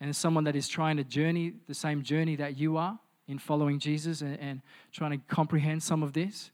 and 0.00 0.10
as 0.10 0.16
someone 0.16 0.44
that 0.44 0.56
is 0.56 0.68
trying 0.68 0.96
to 0.96 1.04
journey 1.04 1.54
the 1.68 1.74
same 1.74 2.02
journey 2.02 2.36
that 2.36 2.56
you 2.56 2.76
are 2.76 2.98
in 3.28 3.38
following 3.38 3.78
Jesus 3.78 4.20
and, 4.20 4.38
and 4.40 4.62
trying 4.92 5.10
to 5.12 5.18
comprehend 5.28 5.82
some 5.82 6.02
of 6.02 6.12
this. 6.12 6.50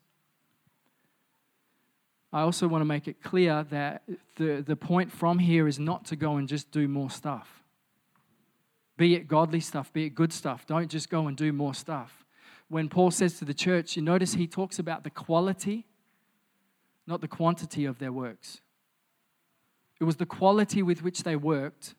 I 2.33 2.43
also 2.43 2.69
want 2.69 2.83
to 2.83 2.87
make 2.87 3.09
it 3.09 3.23
clear 3.23 3.65
that 3.71 4.03
the, 4.37 4.63
the 4.67 4.77
point 4.77 5.11
from 5.11 5.39
here 5.39 5.67
is 5.67 5.79
not 5.79 6.05
to 6.07 6.17
go 6.17 6.37
and 6.37 6.47
just 6.47 6.71
do 6.71 6.87
more 6.87 7.11
stuff. 7.11 7.63
Be 8.99 9.15
it 9.15 9.29
godly 9.29 9.61
stuff, 9.61 9.93
be 9.93 10.05
it 10.05 10.11
good 10.11 10.33
stuff. 10.33 10.67
Don't 10.67 10.91
just 10.91 11.09
go 11.09 11.27
and 11.27 11.37
do 11.37 11.53
more 11.53 11.73
stuff. 11.73 12.25
When 12.69 12.89
Paul 12.89 13.11
says 13.11 13.39
to 13.39 13.45
the 13.45 13.55
church, 13.55 13.97
you 13.97 14.03
notice 14.03 14.35
he 14.35 14.47
talks 14.47 14.79
about 14.79 15.05
the 15.05 15.11
quality, 15.11 15.87
not 17.07 17.21
the 17.23 17.29
quantity 17.29 17.87
of 17.87 17.99
their 17.99 18.13
works. 18.13 18.61
It 20.01 20.05
was 20.05 20.17
the 20.17 20.27
quality 20.27 20.83
with 20.83 21.03
which 21.03 21.23
they 21.23 21.37
worked, 21.37 21.95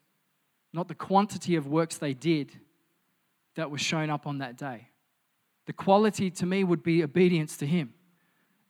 not 0.73 0.87
the 0.87 0.95
quantity 0.95 1.55
of 1.55 1.65
works 1.65 1.97
they 1.97 2.13
did, 2.13 2.51
that 3.55 3.71
was 3.71 3.81
shown 3.81 4.09
up 4.09 4.27
on 4.27 4.37
that 4.37 4.57
day. 4.57 4.87
The 5.65 5.73
quality 5.73 6.29
to 6.31 6.45
me 6.45 6.63
would 6.63 6.83
be 6.83 7.03
obedience 7.03 7.57
to 7.57 7.65
him. 7.65 7.93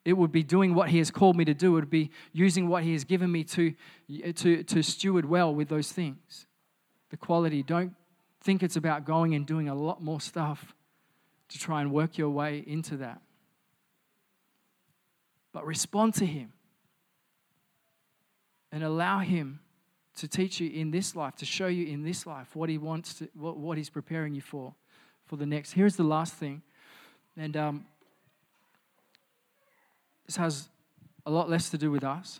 It 0.05 0.13
would 0.13 0.31
be 0.31 0.43
doing 0.43 0.73
what 0.73 0.89
He 0.89 0.97
has 0.99 1.11
called 1.11 1.35
me 1.35 1.45
to 1.45 1.53
do. 1.53 1.73
It 1.73 1.81
would 1.81 1.89
be 1.89 2.11
using 2.31 2.67
what 2.67 2.83
He 2.83 2.93
has 2.93 3.03
given 3.03 3.31
me 3.31 3.43
to, 3.45 3.73
to, 4.35 4.63
to 4.63 4.81
steward 4.81 5.25
well 5.25 5.53
with 5.53 5.69
those 5.69 5.91
things. 5.91 6.47
The 7.09 7.17
quality. 7.17 7.63
Don't 7.63 7.95
think 8.41 8.63
it's 8.63 8.75
about 8.75 9.05
going 9.05 9.35
and 9.35 9.45
doing 9.45 9.67
a 9.67 9.75
lot 9.75 10.01
more 10.01 10.21
stuff 10.21 10.73
to 11.49 11.59
try 11.59 11.81
and 11.81 11.91
work 11.91 12.17
your 12.17 12.29
way 12.29 12.63
into 12.65 12.97
that. 12.97 13.21
But 15.51 15.65
respond 15.65 16.13
to 16.15 16.25
Him 16.25 16.53
and 18.71 18.83
allow 18.83 19.19
Him 19.19 19.59
to 20.17 20.27
teach 20.27 20.59
you 20.59 20.69
in 20.69 20.91
this 20.91 21.15
life, 21.15 21.35
to 21.37 21.45
show 21.45 21.67
you 21.67 21.87
in 21.87 22.03
this 22.03 22.25
life 22.25 22.55
what 22.55 22.69
He 22.69 22.77
wants, 22.77 23.15
to, 23.15 23.29
what, 23.33 23.57
what 23.57 23.77
He's 23.77 23.89
preparing 23.89 24.35
you 24.35 24.41
for, 24.41 24.75
for 25.25 25.35
the 25.35 25.45
next. 25.45 25.71
Here's 25.71 25.95
the 25.95 26.03
last 26.03 26.33
thing. 26.35 26.61
And 27.35 27.57
um, 27.57 27.85
this 30.29 30.35
has 30.35 30.69
a 31.25 31.31
lot 31.31 31.49
less 31.49 31.71
to 31.71 31.77
do 31.79 31.89
with 31.89 32.03
us. 32.03 32.39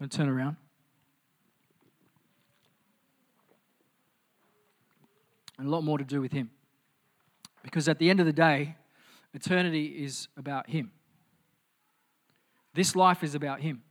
I'm 0.00 0.06
going 0.06 0.10
to 0.10 0.16
turn 0.16 0.28
around. 0.28 0.56
And 5.56 5.68
a 5.68 5.70
lot 5.70 5.84
more 5.84 5.98
to 5.98 6.04
do 6.04 6.20
with 6.20 6.32
Him. 6.32 6.50
Because 7.62 7.88
at 7.88 8.00
the 8.00 8.10
end 8.10 8.18
of 8.18 8.26
the 8.26 8.32
day, 8.32 8.74
eternity 9.32 10.02
is 10.02 10.26
about 10.36 10.68
Him. 10.68 10.90
This 12.74 12.96
life 12.96 13.22
is 13.22 13.36
about 13.36 13.60
Him. 13.60 13.84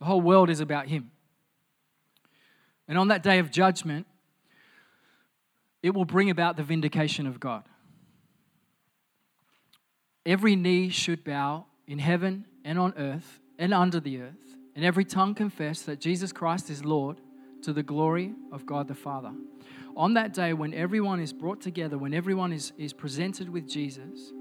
The 0.00 0.06
whole 0.06 0.22
world 0.22 0.50
is 0.50 0.58
about 0.58 0.88
Him. 0.88 1.12
And 2.88 2.98
on 2.98 3.06
that 3.06 3.22
day 3.22 3.38
of 3.38 3.52
judgment, 3.52 4.08
it 5.84 5.94
will 5.94 6.04
bring 6.04 6.30
about 6.30 6.56
the 6.56 6.64
vindication 6.64 7.28
of 7.28 7.38
God. 7.38 7.62
Every 10.26 10.56
knee 10.56 10.88
should 10.88 11.22
bow 11.22 11.66
in 11.86 11.98
heaven 11.98 12.46
and 12.64 12.78
on 12.78 12.94
earth 12.96 13.40
and 13.58 13.74
under 13.74 14.00
the 14.00 14.22
earth, 14.22 14.56
and 14.74 14.84
every 14.84 15.04
tongue 15.04 15.34
confess 15.34 15.82
that 15.82 16.00
Jesus 16.00 16.32
Christ 16.32 16.70
is 16.70 16.84
Lord 16.84 17.20
to 17.62 17.72
the 17.72 17.82
glory 17.82 18.32
of 18.50 18.66
God 18.66 18.88
the 18.88 18.94
Father. 18.94 19.32
On 19.96 20.14
that 20.14 20.32
day, 20.32 20.52
when 20.52 20.74
everyone 20.74 21.20
is 21.20 21.32
brought 21.32 21.60
together, 21.60 21.96
when 21.98 22.14
everyone 22.14 22.52
is, 22.52 22.72
is 22.78 22.92
presented 22.92 23.48
with 23.48 23.68
Jesus, 23.68 24.32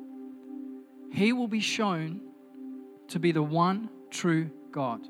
he 1.11 1.31
will 1.31 1.47
be 1.47 1.59
shown 1.59 2.21
to 3.09 3.19
be 3.19 3.31
the 3.31 3.43
one 3.43 3.89
true 4.09 4.49
God. 4.71 5.07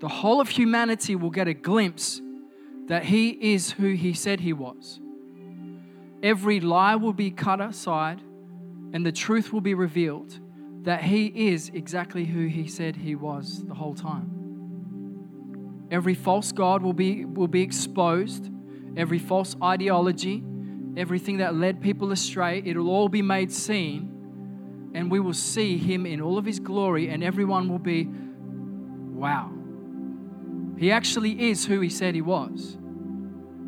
The 0.00 0.08
whole 0.08 0.40
of 0.40 0.50
humanity 0.50 1.16
will 1.16 1.30
get 1.30 1.48
a 1.48 1.54
glimpse 1.54 2.20
that 2.88 3.04
he 3.04 3.30
is 3.30 3.72
who 3.72 3.94
he 3.94 4.12
said 4.12 4.40
he 4.40 4.52
was. 4.52 5.00
Every 6.22 6.60
lie 6.60 6.96
will 6.96 7.12
be 7.14 7.30
cut 7.30 7.60
aside 7.60 8.20
and 8.94 9.04
the 9.04 9.12
truth 9.12 9.52
will 9.52 9.60
be 9.60 9.74
revealed 9.74 10.38
that 10.84 11.02
he 11.02 11.26
is 11.50 11.70
exactly 11.74 12.24
who 12.24 12.46
he 12.46 12.68
said 12.68 12.94
he 12.94 13.16
was 13.16 13.64
the 13.66 13.74
whole 13.74 13.94
time. 13.94 14.30
Every 15.90 16.14
false 16.14 16.52
God 16.52 16.80
will 16.80 16.92
be, 16.92 17.24
will 17.24 17.48
be 17.48 17.62
exposed, 17.62 18.50
every 18.96 19.18
false 19.18 19.56
ideology, 19.62 20.44
everything 20.96 21.38
that 21.38 21.56
led 21.56 21.80
people 21.82 22.12
astray, 22.12 22.62
it'll 22.64 22.88
all 22.88 23.08
be 23.08 23.20
made 23.20 23.50
seen, 23.50 24.92
and 24.94 25.10
we 25.10 25.18
will 25.18 25.34
see 25.34 25.76
him 25.76 26.06
in 26.06 26.20
all 26.20 26.38
of 26.38 26.44
his 26.44 26.60
glory, 26.60 27.08
and 27.08 27.24
everyone 27.24 27.68
will 27.68 27.80
be, 27.80 28.08
wow. 28.08 29.50
He 30.78 30.92
actually 30.92 31.50
is 31.50 31.64
who 31.66 31.80
he 31.80 31.88
said 31.88 32.14
he 32.14 32.22
was. 32.22 32.78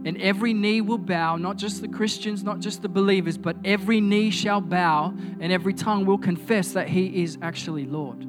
And 0.04 0.20
every 0.20 0.54
knee 0.54 0.80
will 0.80 0.98
bow, 0.98 1.36
not 1.36 1.56
just 1.56 1.80
the 1.80 1.88
Christians, 1.88 2.44
not 2.44 2.60
just 2.60 2.82
the 2.82 2.88
believers, 2.88 3.36
but 3.36 3.56
every 3.64 4.00
knee 4.00 4.30
shall 4.30 4.60
bow 4.60 5.14
and 5.40 5.52
every 5.52 5.74
tongue 5.74 6.06
will 6.06 6.18
confess 6.18 6.72
that 6.72 6.88
He 6.88 7.22
is 7.22 7.38
actually 7.42 7.86
Lord. 7.86 8.24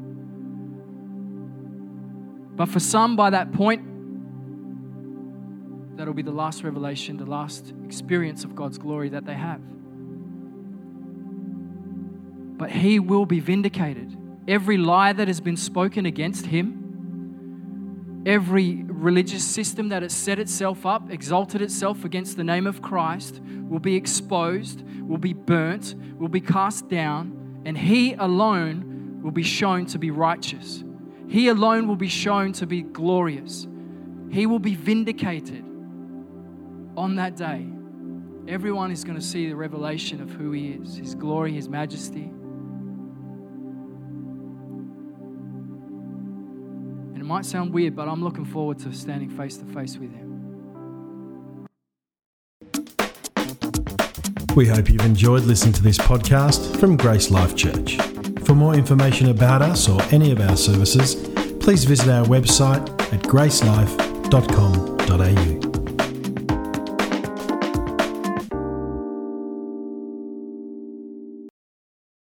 But 2.55 2.69
for 2.69 2.79
some, 2.79 3.15
by 3.15 3.29
that 3.29 3.53
point, 3.53 3.83
that'll 5.97 6.15
be 6.15 6.23
the 6.23 6.31
last 6.31 6.63
revelation, 6.63 7.17
the 7.17 7.25
last 7.25 7.73
experience 7.85 8.43
of 8.43 8.55
God's 8.55 8.79
glory 8.79 9.09
that 9.09 9.25
they 9.25 9.35
have. 9.35 9.61
But 12.57 12.71
He 12.71 12.99
will 12.99 13.27
be 13.27 13.39
vindicated. 13.39 14.17
Every 14.47 14.77
lie 14.77 15.13
that 15.13 15.27
has 15.27 15.39
been 15.39 15.57
spoken 15.57 16.07
against 16.07 16.47
Him, 16.47 16.86
every 18.25 18.83
religious 18.83 19.43
system 19.43 19.89
that 19.89 20.01
has 20.01 20.13
set 20.13 20.39
itself 20.39 20.85
up, 20.85 21.11
exalted 21.11 21.61
itself 21.61 22.03
against 22.03 22.37
the 22.37 22.43
name 22.43 22.67
of 22.67 22.81
Christ, 22.81 23.41
will 23.69 23.79
be 23.79 23.95
exposed, 23.95 24.83
will 25.01 25.17
be 25.17 25.33
burnt, 25.33 25.95
will 26.17 26.27
be 26.29 26.41
cast 26.41 26.89
down, 26.89 27.61
and 27.65 27.77
He 27.77 28.13
alone 28.13 29.21
will 29.21 29.31
be 29.31 29.43
shown 29.43 29.85
to 29.87 29.99
be 29.99 30.11
righteous. 30.11 30.83
He 31.27 31.49
alone 31.49 31.87
will 31.87 31.95
be 31.95 32.07
shown 32.07 32.53
to 32.53 32.65
be 32.65 32.81
glorious. 32.81 33.67
He 34.29 34.45
will 34.45 34.59
be 34.59 34.75
vindicated 34.75 35.63
on 36.95 37.15
that 37.15 37.35
day. 37.35 37.65
Everyone 38.47 38.91
is 38.91 39.03
going 39.03 39.17
to 39.19 39.25
see 39.25 39.47
the 39.47 39.55
revelation 39.55 40.21
of 40.21 40.31
who 40.31 40.51
He 40.51 40.69
is 40.69 40.97
His 40.97 41.15
glory, 41.15 41.53
His 41.53 41.67
majesty. 41.67 42.31
Might 47.27 47.45
sound 47.45 47.73
weird, 47.73 47.95
but 47.95 48.07
I'm 48.07 48.23
looking 48.23 48.45
forward 48.45 48.79
to 48.79 48.93
standing 48.93 49.29
face 49.29 49.57
to 49.57 49.65
face 49.65 49.97
with 49.97 50.11
Him. 50.13 50.33
We 54.55 54.65
hope 54.65 54.89
you've 54.89 55.05
enjoyed 55.05 55.43
listening 55.43 55.73
to 55.73 55.83
this 55.83 55.99
podcast 55.99 56.79
from 56.79 56.97
Grace 56.97 57.29
Life 57.29 57.55
Church. 57.55 57.97
For 58.43 58.55
more 58.55 58.73
information 58.73 59.29
about 59.29 59.61
us 59.61 59.87
or 59.87 60.01
any 60.11 60.31
of 60.31 60.39
our 60.39 60.57
services, 60.57 61.13
please 61.59 61.83
visit 61.83 62.09
our 62.09 62.25
website 62.25 62.89
at 63.13 63.21
gracelife.com.au. 63.23 65.66